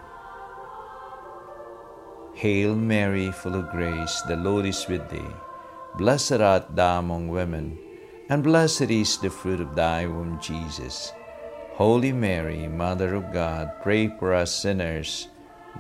Hail 2.35 2.75
Mary, 2.75 3.33
full 3.33 3.55
of 3.55 3.71
grace, 3.71 4.21
the 4.29 4.37
Lord 4.37 4.67
is 4.67 4.87
with 4.89 5.09
thee. 5.09 5.35
Blessed 5.97 6.41
art 6.45 6.77
thou 6.77 6.99
among 6.99 7.29
women, 7.29 7.79
and 8.29 8.43
blessed 8.43 8.91
is 8.91 9.17
the 9.17 9.31
fruit 9.31 9.61
of 9.61 9.75
thy 9.75 10.07
womb, 10.07 10.39
Jesus. 10.41 11.13
Holy 11.73 12.13
Mary, 12.13 12.69
Mother 12.69 13.15
of 13.15 13.33
God, 13.33 13.71
pray 13.83 14.09
for 14.19 14.35
us 14.35 14.55
sinners, 14.55 15.29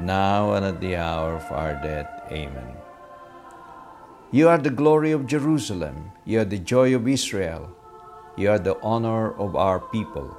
now 0.00 0.52
and 0.52 0.64
at 0.64 0.80
the 0.80 0.96
hour 0.96 1.36
of 1.36 1.52
our 1.52 1.74
death. 1.82 2.08
Amen. 2.32 2.76
You 4.30 4.48
are 4.48 4.58
the 4.58 4.70
glory 4.70 5.12
of 5.12 5.26
Jerusalem. 5.26 6.12
You 6.24 6.40
are 6.40 6.44
the 6.44 6.58
joy 6.58 6.94
of 6.94 7.06
Israel. 7.06 7.70
You 8.36 8.50
are 8.50 8.58
the 8.58 8.78
honor 8.80 9.32
of 9.38 9.56
our 9.56 9.80
people. 9.80 10.36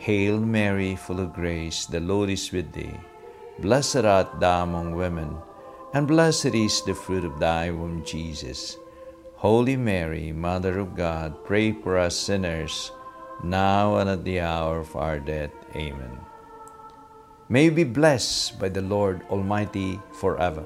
Hail 0.00 0.40
Mary, 0.40 0.96
full 0.96 1.20
of 1.20 1.34
grace, 1.34 1.84
the 1.84 2.00
Lord 2.00 2.30
is 2.30 2.50
with 2.52 2.72
thee. 2.72 2.96
Blessed 3.58 4.08
art 4.08 4.40
thou 4.40 4.62
among 4.62 4.96
women, 4.96 5.36
and 5.92 6.08
blessed 6.08 6.56
is 6.56 6.80
the 6.80 6.94
fruit 6.94 7.22
of 7.22 7.38
thy 7.38 7.70
womb, 7.70 8.02
Jesus. 8.02 8.78
Holy 9.36 9.76
Mary, 9.76 10.32
Mother 10.32 10.78
of 10.78 10.96
God, 10.96 11.44
pray 11.44 11.72
for 11.72 11.98
us 11.98 12.16
sinners, 12.16 12.92
now 13.44 13.96
and 13.96 14.08
at 14.08 14.24
the 14.24 14.40
hour 14.40 14.80
of 14.80 14.96
our 14.96 15.20
death. 15.20 15.52
Amen. 15.76 16.16
May 17.50 17.64
you 17.66 17.70
be 17.70 17.84
blessed 17.84 18.58
by 18.58 18.70
the 18.70 18.80
Lord 18.80 19.20
Almighty 19.28 20.00
forever. 20.12 20.64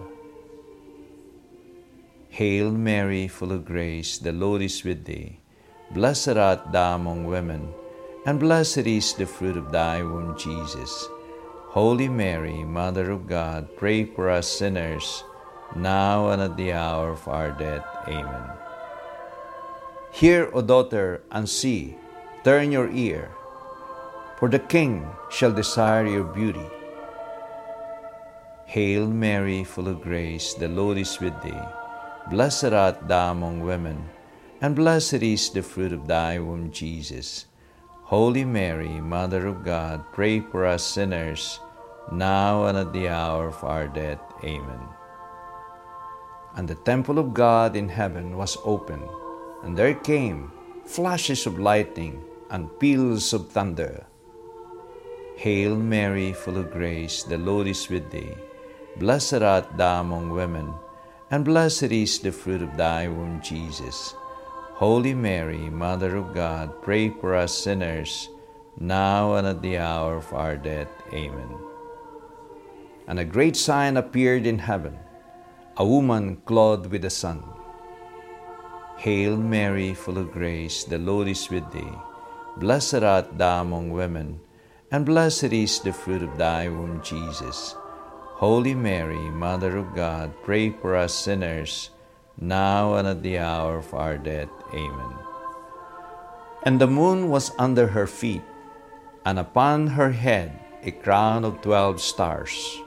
Hail 2.28 2.70
Mary, 2.70 3.26
full 3.26 3.50
of 3.50 3.64
grace, 3.64 4.16
the 4.18 4.30
Lord 4.30 4.62
is 4.62 4.84
with 4.84 5.04
thee. 5.06 5.40
Blessed 5.90 6.38
art 6.38 6.70
thou 6.70 6.94
among 6.94 7.26
women, 7.26 7.74
and 8.26 8.40
blessed 8.40 8.86
is 8.88 9.12
the 9.14 9.26
fruit 9.26 9.56
of 9.56 9.70
thy 9.70 10.02
womb, 10.02 10.36
Jesus. 10.38 11.08
Holy 11.68 12.08
Mary, 12.08 12.64
Mother 12.64 13.10
of 13.10 13.26
God, 13.26 13.68
pray 13.76 14.04
for 14.04 14.30
us 14.30 14.48
sinners, 14.48 15.24
now 15.76 16.28
and 16.28 16.40
at 16.40 16.56
the 16.56 16.72
hour 16.72 17.10
of 17.10 17.26
our 17.28 17.50
death. 17.52 17.84
Amen. 18.08 18.50
Hear, 20.12 20.48
O 20.54 20.62
daughter, 20.62 21.22
and 21.30 21.48
see, 21.48 21.96
turn 22.44 22.70
your 22.70 22.90
ear, 22.90 23.30
for 24.38 24.48
the 24.48 24.60
King 24.60 25.04
shall 25.30 25.52
desire 25.52 26.06
your 26.06 26.24
beauty. 26.24 26.64
Hail 28.66 29.06
Mary, 29.06 29.64
full 29.64 29.88
of 29.88 30.00
grace, 30.00 30.54
the 30.54 30.68
Lord 30.68 30.96
is 30.96 31.20
with 31.20 31.34
thee. 31.42 31.66
Blessed 32.30 32.72
art 32.72 33.06
thou 33.06 33.32
among 33.32 33.60
women, 33.60 34.08
and 34.62 34.74
blessed 34.74 35.20
is 35.20 35.50
the 35.50 35.62
fruit 35.62 35.92
of 35.92 36.06
thy 36.06 36.38
womb, 36.38 36.70
Jesus. 36.70 37.46
Holy 38.04 38.44
Mary, 38.44 39.00
Mother 39.00 39.46
of 39.46 39.64
God, 39.64 40.04
pray 40.12 40.38
for 40.38 40.66
us 40.66 40.84
sinners, 40.84 41.60
now 42.12 42.66
and 42.66 42.76
at 42.76 42.92
the 42.92 43.08
hour 43.08 43.48
of 43.48 43.64
our 43.64 43.88
death. 43.88 44.20
Amen. 44.44 44.84
And 46.54 46.68
the 46.68 46.74
temple 46.74 47.18
of 47.18 47.32
God 47.32 47.74
in 47.74 47.88
heaven 47.88 48.36
was 48.36 48.58
opened, 48.62 49.08
and 49.62 49.74
there 49.74 49.94
came 49.94 50.52
flashes 50.84 51.46
of 51.46 51.58
lightning 51.58 52.22
and 52.50 52.68
peals 52.78 53.32
of 53.32 53.48
thunder. 53.48 54.04
Hail 55.36 55.74
Mary, 55.74 56.34
full 56.34 56.58
of 56.58 56.72
grace, 56.72 57.22
the 57.22 57.38
Lord 57.38 57.66
is 57.66 57.88
with 57.88 58.10
thee. 58.10 58.36
Blessed 58.98 59.40
art 59.40 59.78
thou 59.78 60.02
among 60.02 60.28
women, 60.28 60.74
and 61.30 61.42
blessed 61.42 61.90
is 61.90 62.18
the 62.18 62.30
fruit 62.30 62.60
of 62.60 62.76
thy 62.76 63.08
womb, 63.08 63.40
Jesus. 63.40 64.14
Holy 64.74 65.14
Mary, 65.14 65.70
Mother 65.70 66.16
of 66.16 66.34
God, 66.34 66.82
pray 66.82 67.08
for 67.08 67.36
us 67.36 67.56
sinners, 67.56 68.28
now 68.78 69.34
and 69.34 69.46
at 69.46 69.62
the 69.62 69.78
hour 69.78 70.16
of 70.16 70.32
our 70.32 70.56
death. 70.56 70.90
Amen. 71.12 71.54
And 73.06 73.20
a 73.20 73.24
great 73.24 73.54
sign 73.54 73.96
appeared 73.96 74.46
in 74.46 74.58
heaven 74.58 74.98
a 75.76 75.84
woman 75.84 76.36
clothed 76.46 76.86
with 76.90 77.02
the 77.02 77.10
sun. 77.10 77.42
Hail 78.96 79.36
Mary, 79.36 79.92
full 79.92 80.18
of 80.18 80.30
grace, 80.30 80.84
the 80.84 80.98
Lord 80.98 81.26
is 81.26 81.50
with 81.50 81.70
thee. 81.72 81.98
Blessed 82.58 83.02
art 83.02 83.38
thou 83.38 83.62
among 83.62 83.90
women, 83.90 84.40
and 84.92 85.04
blessed 85.04 85.52
is 85.52 85.80
the 85.80 85.92
fruit 85.92 86.22
of 86.22 86.38
thy 86.38 86.68
womb, 86.68 87.02
Jesus. 87.02 87.74
Holy 88.38 88.74
Mary, 88.74 89.30
Mother 89.30 89.76
of 89.76 89.94
God, 89.94 90.32
pray 90.44 90.70
for 90.70 90.94
us 90.94 91.14
sinners, 91.14 91.90
now 92.38 92.94
and 92.94 93.06
at 93.06 93.22
the 93.22 93.38
hour 93.38 93.78
of 93.78 93.92
our 93.94 94.18
death. 94.18 94.50
Amen. 94.72 95.14
And 96.64 96.80
the 96.80 96.86
moon 96.86 97.28
was 97.28 97.52
under 97.58 97.88
her 97.88 98.06
feet, 98.06 98.42
and 99.24 99.38
upon 99.38 99.88
her 99.98 100.10
head 100.10 100.58
a 100.82 100.90
crown 100.90 101.44
of 101.44 101.62
twelve 101.62 102.00
stars. 102.00 102.78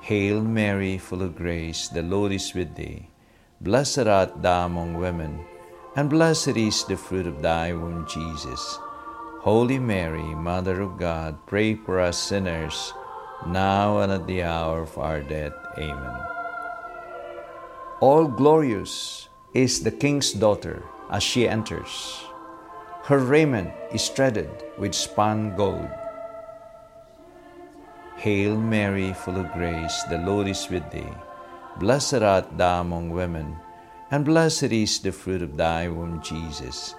Hail 0.00 0.42
Mary, 0.42 0.98
full 0.98 1.22
of 1.22 1.36
grace, 1.36 1.88
the 1.88 2.02
Lord 2.02 2.32
is 2.32 2.52
with 2.52 2.74
thee. 2.76 3.08
Blessed 3.60 4.06
art 4.06 4.42
thou 4.42 4.66
among 4.66 4.94
women, 4.94 5.40
and 5.96 6.10
blessed 6.10 6.56
is 6.56 6.84
the 6.84 6.96
fruit 6.96 7.26
of 7.26 7.40
thy 7.40 7.72
womb, 7.72 8.06
Jesus. 8.06 8.78
Holy 9.40 9.78
Mary, 9.78 10.34
Mother 10.34 10.82
of 10.82 10.98
God, 10.98 11.36
pray 11.46 11.74
for 11.74 12.00
us 12.00 12.18
sinners, 12.18 12.92
now 13.46 13.98
and 13.98 14.12
at 14.12 14.26
the 14.26 14.42
hour 14.42 14.82
of 14.82 14.98
our 14.98 15.20
death. 15.20 15.52
Amen. 15.78 16.33
All 18.04 18.28
glorious 18.28 19.30
is 19.54 19.80
the 19.80 19.90
king's 19.90 20.34
daughter 20.36 20.84
as 21.08 21.22
she 21.22 21.48
enters. 21.48 22.20
Her 23.08 23.16
raiment 23.16 23.72
is 23.96 24.10
threaded 24.10 24.50
with 24.76 24.92
spun 24.94 25.56
gold. 25.56 25.88
Hail 28.20 28.60
Mary, 28.60 29.14
full 29.14 29.40
of 29.40 29.50
grace, 29.56 30.02
the 30.10 30.18
Lord 30.18 30.48
is 30.48 30.68
with 30.68 30.84
thee. 30.92 31.16
Blessed 31.80 32.20
art 32.20 32.44
thou 32.58 32.82
among 32.82 33.08
women, 33.08 33.56
and 34.10 34.28
blessed 34.28 34.68
is 34.68 35.00
the 35.00 35.10
fruit 35.10 35.40
of 35.40 35.56
thy 35.56 35.88
womb, 35.88 36.20
Jesus. 36.20 36.94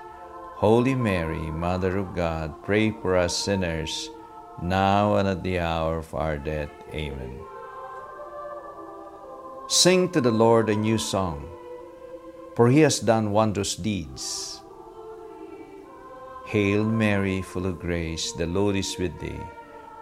Holy 0.58 0.96
Mary, 0.96 1.54
Mother 1.54 1.98
of 2.02 2.16
God, 2.16 2.64
pray 2.66 2.90
for 2.90 3.16
us 3.16 3.38
sinners 3.38 4.10
now 4.60 5.18
and 5.18 5.28
at 5.28 5.44
the 5.44 5.60
hour 5.60 6.00
of 6.00 6.16
our 6.16 6.40
death. 6.40 6.74
Amen. 6.90 7.38
Sing 9.68 10.10
to 10.10 10.22
the 10.22 10.30
Lord 10.32 10.70
a 10.70 10.76
new 10.76 11.00
song, 11.00 11.50
for 12.56 12.70
he 12.70 12.82
has 12.82 13.00
done 13.00 13.32
wondrous 13.32 13.76
deeds. 13.76 14.62
Hail 16.46 16.86
Mary, 16.86 17.42
full 17.42 17.66
of 17.66 17.80
grace, 17.80 18.32
the 18.34 18.46
Lord 18.46 18.76
is 18.76 18.96
with 19.00 19.20
thee. 19.20 19.42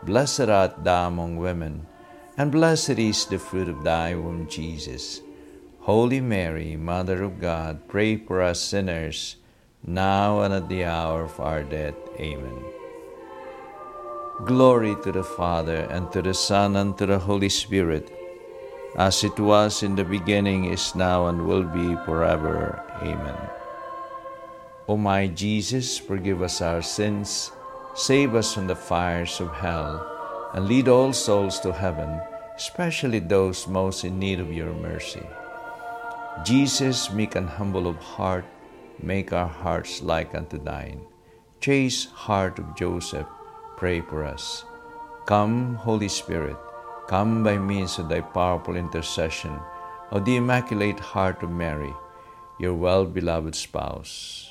Blessed 0.04 0.52
art 0.52 0.84
thou 0.84 1.08
among 1.08 1.38
women, 1.38 1.88
and 2.36 2.52
blessed 2.52 3.00
is 3.00 3.26
the 3.26 3.40
fruit 3.40 3.70
of 3.70 3.86
thy 3.86 4.16
womb, 4.16 4.50
Jesus. 4.50 5.22
Holy 5.80 6.20
Mary, 6.20 6.76
Mother 6.76 7.24
of 7.24 7.40
God, 7.40 7.88
pray 7.88 8.18
for 8.18 8.42
us 8.42 8.60
sinners, 8.60 9.38
now 9.82 10.42
and 10.42 10.54
at 10.54 10.68
the 10.68 10.84
hour 10.84 11.24
of 11.24 11.40
our 11.40 11.64
death. 11.64 11.96
Amen. 12.20 12.66
Glory 14.44 14.98
to 15.04 15.14
the 15.14 15.24
Father, 15.24 15.88
and 15.90 16.12
to 16.12 16.22
the 16.22 16.34
Son, 16.34 16.76
and 16.76 16.98
to 16.98 17.06
the 17.06 17.20
Holy 17.20 17.48
Spirit, 17.48 18.12
as 18.98 19.24
it 19.24 19.40
was 19.40 19.84
in 19.84 19.96
the 19.96 20.04
beginning, 20.04 20.66
is 20.66 20.96
now, 20.96 21.28
and 21.28 21.48
will 21.48 21.64
be 21.64 21.96
forever. 22.06 22.82
Amen. 23.02 23.38
O 24.88 24.98
my 24.98 25.28
Jesus, 25.28 25.98
forgive 25.98 26.42
us 26.42 26.62
our 26.62 26.82
sins, 26.82 27.52
save 27.96 28.36
us 28.36 28.54
from 28.54 28.68
the 28.68 28.76
fires 28.76 29.40
of 29.40 29.54
hell, 29.54 30.52
and 30.54 30.68
lead 30.68 30.88
all 30.88 31.14
souls 31.14 31.60
to 31.62 31.72
heaven, 31.72 32.20
especially 32.56 33.20
those 33.20 33.68
most 33.68 34.04
in 34.04 34.20
need 34.20 34.40
of 34.40 34.52
your 34.52 34.74
mercy. 34.74 35.26
Jesus, 36.44 37.12
meek 37.12 37.36
and 37.36 37.48
humble 37.48 37.88
of 37.88 37.98
heart, 37.98 38.46
make 39.02 39.32
our 39.32 39.48
hearts 39.48 40.02
like 40.02 40.36
unto 40.36 40.58
thine. 40.58 41.02
Chaste 41.62 42.10
heart 42.10 42.60
of 42.60 42.76
Joseph, 42.76 43.28
pray 43.78 44.02
for 44.02 44.26
us. 44.26 44.66
Come, 45.26 45.76
Holy 45.76 46.10
Spirit, 46.10 46.58
come 47.08 47.44
by 47.44 47.58
means 47.58 48.00
of 48.00 48.10
thy 48.10 48.22
powerful 48.22 48.76
intercession 48.76 49.60
of 50.12 50.26
the 50.26 50.36
Immaculate 50.38 51.00
Heart 51.00 51.44
of 51.44 51.50
Mary, 51.50 51.94
your 52.60 52.74
well 52.74 53.06
beloved 53.06 53.56
spouse. 53.56 54.50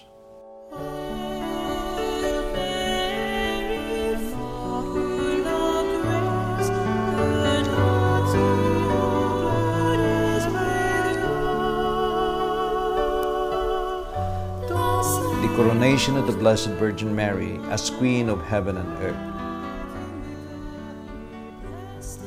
the 15.43 15.49
coronation 15.57 16.17
of 16.17 16.27
the 16.27 16.33
Blessed 16.33 16.71
Virgin 16.79 17.15
Mary 17.15 17.59
as 17.71 17.91
Queen 17.91 18.29
of 18.29 18.41
heaven 18.45 18.77
and 18.77 19.03
earth. 19.03 19.32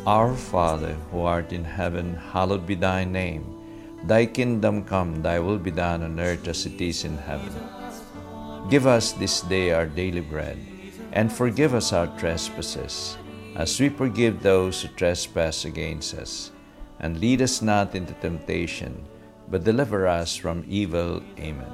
Our 0.06 0.36
Father, 0.36 0.94
who 1.10 1.22
art 1.22 1.52
in 1.52 1.66
heaven, 1.66 2.14
hallowed 2.14 2.68
be 2.68 2.76
thy 2.76 3.06
name. 3.06 3.42
Thy 4.06 4.28
kingdom 4.28 4.86
come, 4.86 5.24
thy 5.24 5.40
will 5.40 5.58
be 5.58 5.72
done 5.72 6.04
on 6.04 6.20
earth 6.20 6.48
as 6.48 6.68
it 6.68 6.80
is 6.80 7.06
in 7.06 7.18
heaven. 7.18 7.50
Give 8.70 8.86
us 8.86 9.14
this 9.14 9.42
day 9.42 9.74
our 9.74 9.88
daily 9.88 10.22
bread, 10.22 10.62
and 11.12 11.34
forgive 11.34 11.74
us 11.74 11.92
our 11.92 12.06
trespasses, 12.22 13.18
as 13.56 13.80
we 13.80 13.90
forgive 13.90 14.44
those 14.46 14.84
who 14.84 14.94
trespass 14.94 15.66
against 15.66 16.14
us. 16.14 16.52
And 17.00 17.20
lead 17.20 17.42
us 17.42 17.64
not 17.64 17.96
into 17.96 18.14
temptation, 18.22 19.10
but 19.50 19.64
deliver 19.64 20.06
us 20.06 20.36
from 20.36 20.66
evil. 20.70 21.24
Amen. 21.40 21.74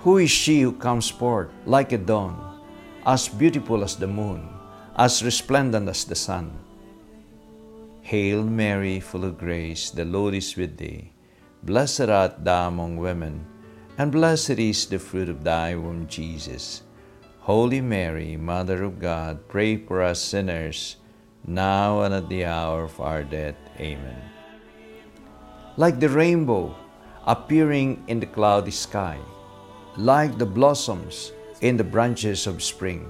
Who 0.00 0.18
is 0.18 0.30
she 0.30 0.62
who 0.62 0.72
comes 0.72 1.08
forth 1.08 1.54
like 1.66 1.92
a 1.92 1.98
dawn, 1.98 2.34
as 3.06 3.28
beautiful 3.28 3.84
as 3.84 3.94
the 3.94 4.08
moon, 4.10 4.57
as 4.98 5.22
resplendent 5.22 5.88
as 5.88 6.04
the 6.04 6.14
sun. 6.14 6.50
Hail 8.02 8.42
Mary, 8.42 8.98
full 8.98 9.24
of 9.24 9.38
grace, 9.38 9.90
the 9.90 10.04
Lord 10.04 10.34
is 10.34 10.56
with 10.56 10.76
thee. 10.76 11.12
Blessed 11.62 12.10
art 12.10 12.44
thou 12.44 12.66
among 12.66 12.96
women, 12.96 13.46
and 13.96 14.10
blessed 14.10 14.58
is 14.58 14.86
the 14.86 14.98
fruit 14.98 15.28
of 15.28 15.44
thy 15.44 15.76
womb, 15.76 16.08
Jesus. 16.08 16.82
Holy 17.40 17.80
Mary, 17.80 18.36
Mother 18.36 18.82
of 18.82 18.98
God, 18.98 19.46
pray 19.46 19.76
for 19.76 20.02
us 20.02 20.20
sinners, 20.20 20.96
now 21.46 22.02
and 22.02 22.12
at 22.12 22.28
the 22.28 22.44
hour 22.44 22.82
of 22.82 23.00
our 23.00 23.22
death. 23.22 23.56
Amen. 23.78 24.20
Like 25.76 26.00
the 26.00 26.08
rainbow 26.08 26.74
appearing 27.24 28.02
in 28.08 28.18
the 28.18 28.26
cloudy 28.26 28.72
sky, 28.72 29.18
like 29.96 30.38
the 30.38 30.46
blossoms 30.46 31.30
in 31.60 31.76
the 31.76 31.84
branches 31.84 32.48
of 32.48 32.62
spring. 32.62 33.06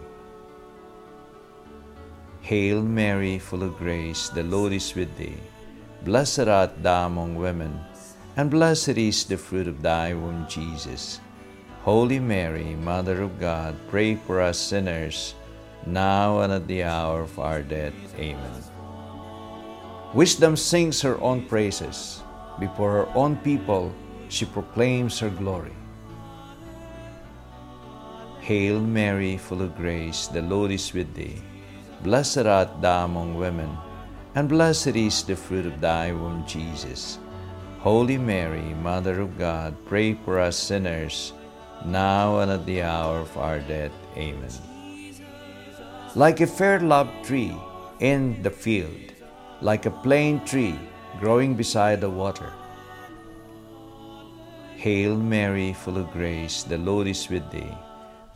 Hail 2.49 2.81
Mary, 2.81 3.39
full 3.39 3.63
of 3.63 3.77
grace, 3.77 4.31
the 4.31 4.43
Lord 4.43 4.73
is 4.73 4.95
with 4.95 5.13
thee. 5.19 5.37
Blessed 6.09 6.49
art 6.49 6.83
thou 6.83 7.05
among 7.05 7.37
women, 7.37 7.79
and 8.39 8.49
blessed 8.49 8.97
is 8.97 9.29
the 9.29 9.37
fruit 9.37 9.69
of 9.69 9.83
thy 9.83 10.15
womb, 10.15 10.49
Jesus. 10.49 11.21
Holy 11.85 12.19
Mary, 12.19 12.73
Mother 12.81 13.21
of 13.21 13.39
God, 13.39 13.77
pray 13.93 14.17
for 14.17 14.41
us 14.41 14.57
sinners, 14.57 15.35
now 15.85 16.41
and 16.41 16.51
at 16.51 16.67
the 16.67 16.85
hour 16.85 17.21
of 17.21 17.39
our 17.39 17.61
death. 17.61 17.93
Amen. 18.17 18.63
Wisdom 20.15 20.57
sings 20.57 21.03
her 21.03 21.21
own 21.21 21.45
praises. 21.45 22.23
Before 22.59 22.93
her 23.05 23.09
own 23.13 23.37
people, 23.45 23.93
she 24.31 24.47
proclaims 24.47 25.21
her 25.21 25.29
glory. 25.29 25.77
Hail 28.41 28.81
Mary, 28.81 29.37
full 29.37 29.61
of 29.61 29.77
grace, 29.77 30.29
the 30.29 30.41
Lord 30.41 30.71
is 30.71 30.95
with 30.95 31.13
thee. 31.13 31.43
Blessed 32.03 32.47
art 32.47 32.81
thou 32.81 33.07
among 33.07 33.35
women, 33.35 33.77
and 34.35 34.49
blessed 34.49 34.95
is 34.95 35.23
the 35.25 35.35
fruit 35.35 35.67
of 35.67 35.81
thy 35.81 36.13
womb, 36.13 36.47
Jesus. 36.47 37.19
Holy 37.81 38.19
Mary, 38.19 38.75
Mother 38.83 39.21
of 39.21 39.37
God, 39.39 39.75
pray 39.87 40.15
for 40.15 40.39
us 40.39 40.57
sinners, 40.57 41.33
now 41.85 42.39
and 42.39 42.51
at 42.51 42.67
the 42.67 42.83
hour 42.83 43.19
of 43.19 43.37
our 43.37 43.59
death. 43.61 43.93
Amen. 44.17 44.51
Like 46.15 46.41
a 46.41 46.47
fair 46.47 46.79
loved 46.81 47.25
tree 47.25 47.57
in 48.01 48.43
the 48.43 48.51
field, 48.51 49.13
like 49.61 49.87
a 49.87 49.91
plane 49.91 50.45
tree 50.45 50.79
growing 51.19 51.55
beside 51.55 52.01
the 52.01 52.11
water. 52.11 52.53
Hail 54.77 55.17
Mary, 55.17 55.73
full 55.73 55.99
of 55.99 56.13
grace, 56.13 56.63
the 56.63 56.79
Lord 56.79 57.09
is 57.09 57.29
with 57.29 57.51
thee. 57.51 57.75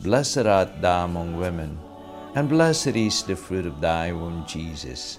Blessed 0.01 0.47
art 0.47 0.83
thou 0.83 1.05
among 1.05 1.37
women, 1.37 1.79
and 2.35 2.49
blessed 2.49 2.97
is 2.97 3.23
the 3.23 3.37
fruit 3.37 3.67
of 3.67 3.81
thy 3.81 4.13
womb, 4.13 4.45
Jesus. 4.47 5.19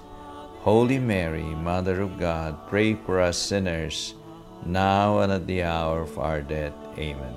Holy 0.61 0.97
Mary, 0.97 1.43
Mother 1.43 2.01
of 2.01 2.17
God, 2.17 2.67
pray 2.67 2.95
for 2.95 3.19
us 3.19 3.37
sinners, 3.37 4.15
now 4.65 5.19
and 5.19 5.31
at 5.31 5.45
the 5.45 5.61
hour 5.63 6.01
of 6.01 6.17
our 6.17 6.41
death. 6.41 6.73
Amen. 6.97 7.35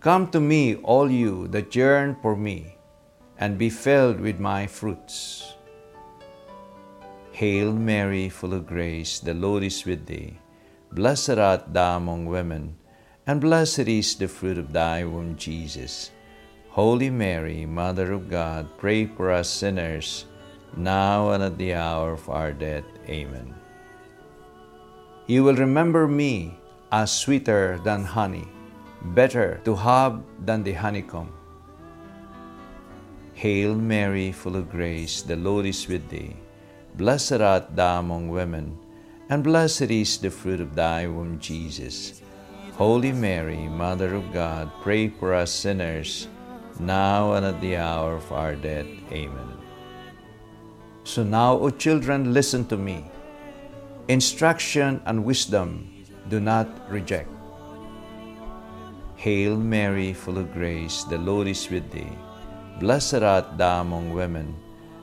Come 0.00 0.30
to 0.30 0.40
me, 0.40 0.76
all 0.76 1.10
you 1.10 1.48
that 1.48 1.74
yearn 1.74 2.16
for 2.22 2.36
me, 2.36 2.76
and 3.38 3.58
be 3.58 3.68
filled 3.68 4.20
with 4.20 4.38
my 4.38 4.66
fruits. 4.66 5.54
Hail 7.32 7.72
Mary, 7.72 8.28
full 8.28 8.54
of 8.54 8.66
grace, 8.66 9.18
the 9.18 9.34
Lord 9.34 9.64
is 9.64 9.84
with 9.84 10.06
thee. 10.06 10.38
Blessed 10.92 11.36
art 11.36 11.74
thou 11.74 11.96
among 11.96 12.26
women, 12.26 12.76
and 13.26 13.40
blessed 13.40 13.88
is 13.90 14.14
the 14.14 14.28
fruit 14.28 14.56
of 14.56 14.72
thy 14.72 15.02
womb, 15.02 15.34
Jesus. 15.36 16.13
Holy 16.74 17.08
Mary, 17.08 17.64
Mother 17.64 18.10
of 18.10 18.28
God, 18.28 18.66
pray 18.78 19.06
for 19.06 19.30
us 19.30 19.46
sinners, 19.48 20.26
now 20.76 21.30
and 21.30 21.40
at 21.40 21.56
the 21.56 21.72
hour 21.72 22.18
of 22.18 22.28
our 22.28 22.50
death. 22.50 22.82
Amen. 23.06 23.54
You 25.28 25.44
will 25.44 25.54
remember 25.54 26.08
me 26.08 26.58
as 26.90 27.14
sweeter 27.14 27.78
than 27.84 28.02
honey 28.02 28.48
better 29.14 29.62
to 29.62 29.76
have 29.76 30.18
than 30.42 30.64
the 30.64 30.72
honeycomb. 30.72 31.30
Hail 33.34 33.76
Mary, 33.76 34.32
full 34.32 34.56
of 34.56 34.68
grace, 34.68 35.22
the 35.22 35.36
Lord 35.36 35.66
is 35.66 35.86
with 35.86 36.10
thee. 36.10 36.34
Blessed 36.98 37.38
art 37.38 37.76
thou 37.76 38.00
among 38.00 38.30
women, 38.30 38.76
and 39.30 39.44
blessed 39.44 39.94
is 39.94 40.18
the 40.18 40.28
fruit 40.28 40.58
of 40.58 40.74
thy 40.74 41.06
womb, 41.06 41.38
Jesus. 41.38 42.20
Holy 42.74 43.12
Mary, 43.12 43.68
Mother 43.70 44.16
of 44.16 44.32
God, 44.32 44.72
pray 44.82 45.06
for 45.06 45.34
us 45.34 45.52
sinners, 45.52 46.26
now 46.80 47.34
and 47.34 47.46
at 47.46 47.60
the 47.60 47.76
hour 47.76 48.16
of 48.16 48.30
our 48.32 48.54
death. 48.54 48.86
Amen. 49.12 49.52
So 51.04 51.22
now, 51.22 51.58
O 51.58 51.70
children, 51.70 52.32
listen 52.32 52.66
to 52.66 52.76
me. 52.76 53.04
Instruction 54.08 55.00
and 55.06 55.24
wisdom 55.24 55.90
do 56.28 56.40
not 56.40 56.68
reject. 56.90 57.28
Hail 59.16 59.56
Mary, 59.56 60.12
full 60.12 60.38
of 60.38 60.52
grace, 60.52 61.04
the 61.04 61.18
Lord 61.18 61.46
is 61.46 61.70
with 61.70 61.90
thee. 61.90 62.18
Blessed 62.80 63.22
art 63.22 63.56
thou 63.56 63.80
among 63.80 64.12
women, 64.12 64.56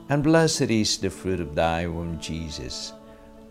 and 0.08 0.22
blessed 0.22 0.70
is 0.70 0.98
the 0.98 1.10
fruit 1.10 1.40
of 1.40 1.54
thy 1.54 1.86
womb, 1.86 2.20
Jesus. 2.20 2.92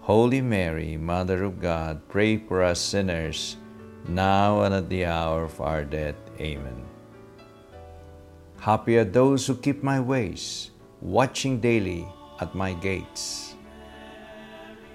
Holy 0.01 0.41
Mary, 0.41 0.97
Mother 0.97 1.43
of 1.43 1.59
God, 1.59 2.01
pray 2.07 2.37
for 2.37 2.63
us 2.63 2.79
sinners, 2.79 3.57
now 4.07 4.61
and 4.61 4.73
at 4.73 4.89
the 4.89 5.05
hour 5.05 5.43
of 5.43 5.59
our 5.59 5.83
death. 5.83 6.15
Amen. 6.39 6.90
Happy 8.61 8.95
are 8.95 9.03
those 9.03 9.47
who 9.47 9.55
keep 9.55 9.81
my 9.81 9.99
ways, 9.99 10.69
watching 11.01 11.59
daily 11.59 12.07
at 12.39 12.53
my 12.53 12.73
gates. 12.73 13.55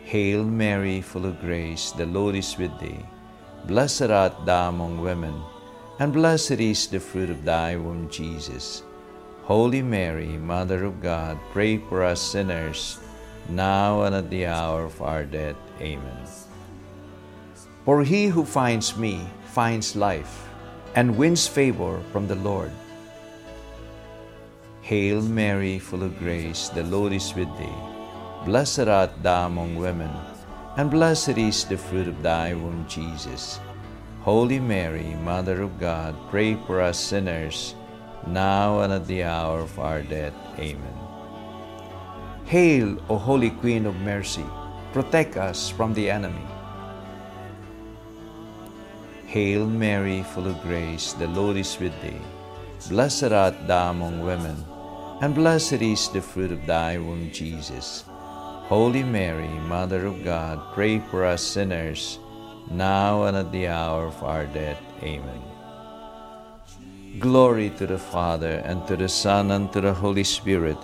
Hail 0.05 0.44
Mary, 0.44 1.00
full 1.00 1.26
of 1.26 1.40
grace, 1.40 1.90
the 1.90 2.07
Lord 2.07 2.37
is 2.37 2.57
with 2.57 2.70
thee. 2.79 3.02
Blessed 3.66 4.14
art 4.14 4.46
thou 4.46 4.68
among 4.68 5.00
women, 5.00 5.35
and 5.98 6.12
blessed 6.12 6.62
is 6.62 6.87
the 6.87 7.00
fruit 7.00 7.29
of 7.29 7.44
thy 7.44 7.74
womb, 7.74 8.09
Jesus. 8.09 8.85
Holy 9.42 9.83
Mary, 9.83 10.38
Mother 10.38 10.85
of 10.85 11.02
God, 11.02 11.37
pray 11.50 11.79
for 11.90 12.05
us 12.05 12.22
sinners, 12.22 13.00
now 13.48 14.02
and 14.02 14.14
at 14.14 14.31
the 14.31 14.46
hour 14.46 14.85
of 14.85 15.02
our 15.02 15.24
death. 15.24 15.59
Amen. 15.81 16.22
For 17.85 18.05
he 18.05 18.26
who 18.26 18.44
finds 18.44 18.96
me 18.96 19.26
finds 19.50 19.96
life 19.96 20.46
and 20.94 21.18
wins 21.18 21.48
favor 21.48 22.00
from 22.12 22.29
the 22.29 22.38
Lord. 22.38 22.70
Hail 24.87 25.20
Mary, 25.20 25.81
full 25.81 26.05
of 26.05 26.16
grace, 26.16 26.68
the 26.68 26.85
Lord 26.85 27.12
is 27.12 27.35
with 27.35 27.51
thee. 27.59 27.83
Blessed 28.44 28.87
art 28.87 29.11
thou 29.20 29.46
among 29.46 29.75
women, 29.75 30.14
and 30.77 30.92
blessed 30.92 31.37
is 31.37 31.64
the 31.64 31.77
fruit 31.77 32.07
of 32.07 32.22
thy 32.22 32.55
womb, 32.55 32.87
Jesus. 32.87 33.59
Holy 34.20 34.61
Mary, 34.61 35.18
Mother 35.27 35.62
of 35.62 35.81
God, 35.81 36.14
pray 36.31 36.55
for 36.55 36.81
us 36.81 37.01
sinners, 37.01 37.75
now 38.29 38.79
and 38.79 38.92
at 38.92 39.09
the 39.09 39.25
hour 39.25 39.59
of 39.59 39.77
our 39.81 40.03
death. 40.03 40.38
Amen. 40.57 40.99
Hail, 42.44 43.03
O 43.11 43.18
Holy 43.18 43.51
Queen 43.51 43.87
of 43.87 43.96
Mercy, 44.07 44.46
protect 44.92 45.37
us 45.37 45.68
from 45.68 45.94
the 45.94 46.09
enemy. 46.09 46.46
Hail 49.27 49.66
Mary, 49.66 50.22
full 50.22 50.46
of 50.46 50.62
grace, 50.62 51.12
the 51.14 51.27
Lord 51.27 51.57
is 51.57 51.77
with 51.81 52.01
thee. 52.03 52.22
Blessed 52.88 53.35
art 53.35 53.66
thou 53.66 53.90
among 53.90 54.22
women, 54.22 54.55
and 55.20 55.35
blessed 55.35 55.81
is 55.81 56.09
the 56.11 56.20
fruit 56.20 56.52
of 56.52 56.66
thy 56.66 56.98
womb, 56.98 57.31
Jesus. 57.33 58.05
Holy 58.68 59.02
Mary, 59.02 59.48
Mother 59.70 60.07
of 60.07 60.24
God, 60.24 60.61
pray 60.74 60.98
for 60.98 61.24
us 61.24 61.42
sinners, 61.42 62.18
now 62.70 63.24
and 63.24 63.37
at 63.37 63.52
the 63.52 63.68
hour 63.68 64.07
of 64.07 64.22
our 64.22 64.44
death. 64.46 64.83
Amen. 65.02 65.40
Glory 67.18 67.70
to 67.79 67.87
the 67.87 67.98
Father, 67.98 68.61
and 68.66 68.87
to 68.87 68.96
the 68.96 69.09
Son, 69.09 69.52
and 69.52 69.72
to 69.72 69.81
the 69.81 69.94
Holy 69.94 70.24
Spirit, 70.24 70.76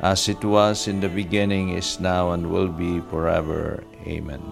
as 0.00 0.28
it 0.28 0.42
was 0.42 0.88
in 0.88 0.98
the 0.98 1.08
beginning, 1.08 1.70
is 1.70 2.00
now, 2.00 2.32
and 2.32 2.50
will 2.50 2.68
be 2.68 2.98
forever. 3.10 3.84
Amen. 4.06 4.42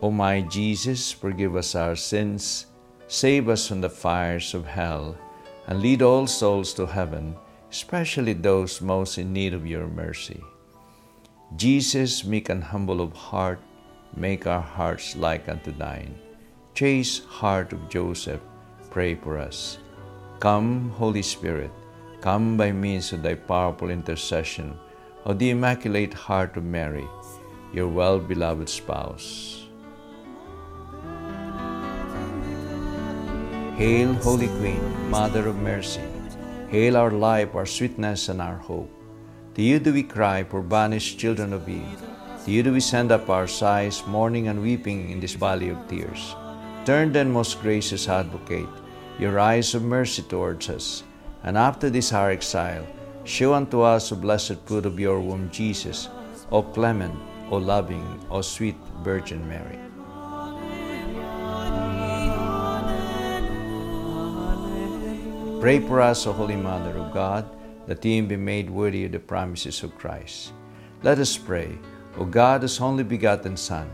O 0.00 0.10
my 0.10 0.42
Jesus, 0.42 1.10
forgive 1.10 1.56
us 1.56 1.74
our 1.74 1.96
sins, 1.96 2.66
save 3.08 3.48
us 3.48 3.66
from 3.66 3.80
the 3.80 3.90
fires 3.90 4.54
of 4.54 4.66
hell, 4.66 5.18
and 5.66 5.80
lead 5.80 6.02
all 6.02 6.26
souls 6.26 6.72
to 6.74 6.86
heaven, 6.86 7.36
especially 7.70 8.32
those 8.32 8.80
most 8.80 9.18
in 9.18 9.32
need 9.32 9.52
of 9.52 9.66
your 9.66 9.86
mercy. 9.86 10.42
Jesus, 11.56 12.24
meek 12.24 12.48
and 12.48 12.62
humble 12.62 13.00
of 13.00 13.12
heart, 13.12 13.60
make 14.16 14.46
our 14.46 14.60
hearts 14.60 15.16
like 15.16 15.48
unto 15.48 15.72
thine. 15.72 16.18
Chaste 16.74 17.24
heart 17.24 17.72
of 17.72 17.88
Joseph, 17.88 18.40
pray 18.90 19.14
for 19.14 19.38
us. 19.38 19.78
Come, 20.40 20.90
Holy 20.90 21.22
Spirit, 21.22 21.70
come 22.20 22.56
by 22.56 22.72
means 22.72 23.12
of 23.12 23.22
thy 23.22 23.34
powerful 23.34 23.90
intercession 23.90 24.78
of 25.24 25.38
the 25.38 25.50
Immaculate 25.50 26.14
Heart 26.14 26.56
of 26.56 26.64
Mary, 26.64 27.06
your 27.72 27.88
well 27.88 28.18
beloved 28.18 28.68
spouse. 28.68 29.65
Hail, 33.76 34.14
Holy 34.24 34.48
Queen, 34.56 35.10
Mother 35.10 35.48
of 35.48 35.56
Mercy. 35.56 36.00
Hail 36.70 36.96
our 36.96 37.10
life, 37.10 37.54
our 37.54 37.66
sweetness, 37.66 38.30
and 38.30 38.40
our 38.40 38.56
hope. 38.56 38.88
To 39.54 39.60
you 39.60 39.78
do 39.78 39.92
we 39.92 40.02
cry, 40.02 40.44
poor 40.44 40.62
banished 40.62 41.18
children 41.18 41.52
of 41.52 41.68
Eve. 41.68 42.00
To 42.46 42.50
you 42.50 42.62
do 42.62 42.72
we 42.72 42.80
send 42.80 43.12
up 43.12 43.28
our 43.28 43.46
sighs, 43.46 44.02
mourning 44.06 44.48
and 44.48 44.62
weeping 44.62 45.10
in 45.10 45.20
this 45.20 45.34
valley 45.34 45.68
of 45.68 45.86
tears. 45.88 46.34
Turn 46.86 47.12
then, 47.12 47.30
most 47.30 47.60
gracious 47.60 48.08
advocate, 48.08 48.72
your 49.18 49.38
eyes 49.38 49.74
of 49.74 49.82
mercy 49.82 50.22
towards 50.22 50.70
us, 50.70 51.04
and 51.44 51.58
after 51.58 51.90
this 51.90 52.14
our 52.14 52.30
exile, 52.30 52.86
show 53.24 53.52
unto 53.52 53.82
us 53.82 54.08
the 54.08 54.16
blessed 54.16 54.56
fruit 54.64 54.86
of 54.86 54.98
your 54.98 55.20
womb, 55.20 55.50
Jesus, 55.50 56.08
O 56.50 56.62
clement, 56.62 57.14
O 57.50 57.58
loving, 57.58 58.24
O 58.30 58.40
sweet 58.40 58.80
Virgin 59.04 59.46
Mary. 59.46 59.85
Pray 65.66 65.80
for 65.80 66.00
us, 66.00 66.28
O 66.28 66.32
Holy 66.32 66.54
Mother 66.54 66.96
of 66.96 67.12
God, 67.12 67.44
that 67.88 68.04
may 68.04 68.20
be 68.20 68.36
made 68.36 68.70
worthy 68.70 69.04
of 69.04 69.10
the 69.10 69.18
promises 69.18 69.82
of 69.82 69.98
Christ. 69.98 70.52
Let 71.02 71.18
us 71.18 71.36
pray, 71.36 71.76
O 72.18 72.24
God, 72.24 72.62
whose 72.62 72.80
only 72.80 73.02
begotten 73.02 73.56
Son, 73.56 73.90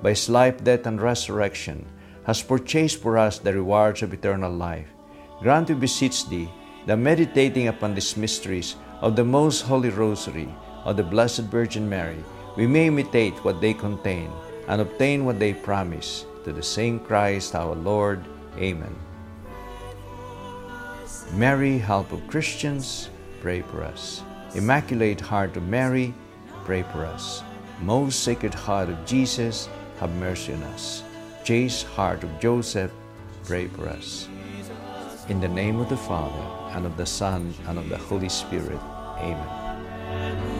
by 0.00 0.10
his 0.10 0.28
life, 0.28 0.62
death, 0.62 0.86
and 0.86 1.02
resurrection, 1.02 1.84
has 2.22 2.40
purchased 2.40 3.02
for 3.02 3.18
us 3.18 3.40
the 3.40 3.52
rewards 3.52 4.02
of 4.02 4.14
eternal 4.14 4.52
life. 4.52 4.86
Grant, 5.42 5.70
we 5.70 5.74
beseech 5.74 6.28
thee, 6.28 6.48
that 6.86 7.02
meditating 7.02 7.66
upon 7.66 7.96
these 7.96 8.16
mysteries 8.16 8.76
of 9.00 9.16
the 9.16 9.24
most 9.24 9.62
holy 9.62 9.90
rosary 9.90 10.46
of 10.84 10.96
the 10.96 11.02
Blessed 11.02 11.50
Virgin 11.50 11.88
Mary, 11.88 12.22
we 12.56 12.68
may 12.68 12.86
imitate 12.86 13.34
what 13.42 13.60
they 13.60 13.74
contain 13.74 14.30
and 14.68 14.80
obtain 14.80 15.24
what 15.24 15.40
they 15.40 15.52
promise. 15.52 16.26
To 16.44 16.52
the 16.52 16.62
same 16.62 17.00
Christ 17.00 17.56
our 17.56 17.74
Lord. 17.74 18.22
Amen. 18.56 18.94
Mary, 21.34 21.78
help 21.78 22.10
of 22.12 22.26
Christians, 22.26 23.10
pray 23.40 23.62
for 23.62 23.84
us. 23.84 24.22
Immaculate 24.54 25.20
Heart 25.20 25.56
of 25.56 25.62
Mary, 25.64 26.14
pray 26.64 26.82
for 26.82 27.04
us. 27.04 27.42
Most 27.80 28.24
Sacred 28.24 28.54
Heart 28.54 28.88
of 28.88 29.04
Jesus, 29.04 29.68
have 30.00 30.10
mercy 30.16 30.54
on 30.54 30.62
us. 30.64 31.02
Chaste 31.44 31.86
Heart 31.86 32.24
of 32.24 32.40
Joseph, 32.40 32.90
pray 33.44 33.66
for 33.68 33.88
us. 33.88 34.28
In 35.28 35.40
the 35.40 35.48
name 35.48 35.78
of 35.80 35.88
the 35.88 35.96
Father, 35.96 36.74
and 36.74 36.86
of 36.86 36.96
the 36.96 37.06
Son, 37.06 37.54
and 37.66 37.78
of 37.78 37.88
the 37.88 37.98
Holy 37.98 38.28
Spirit. 38.28 38.80
Amen. 39.18 40.57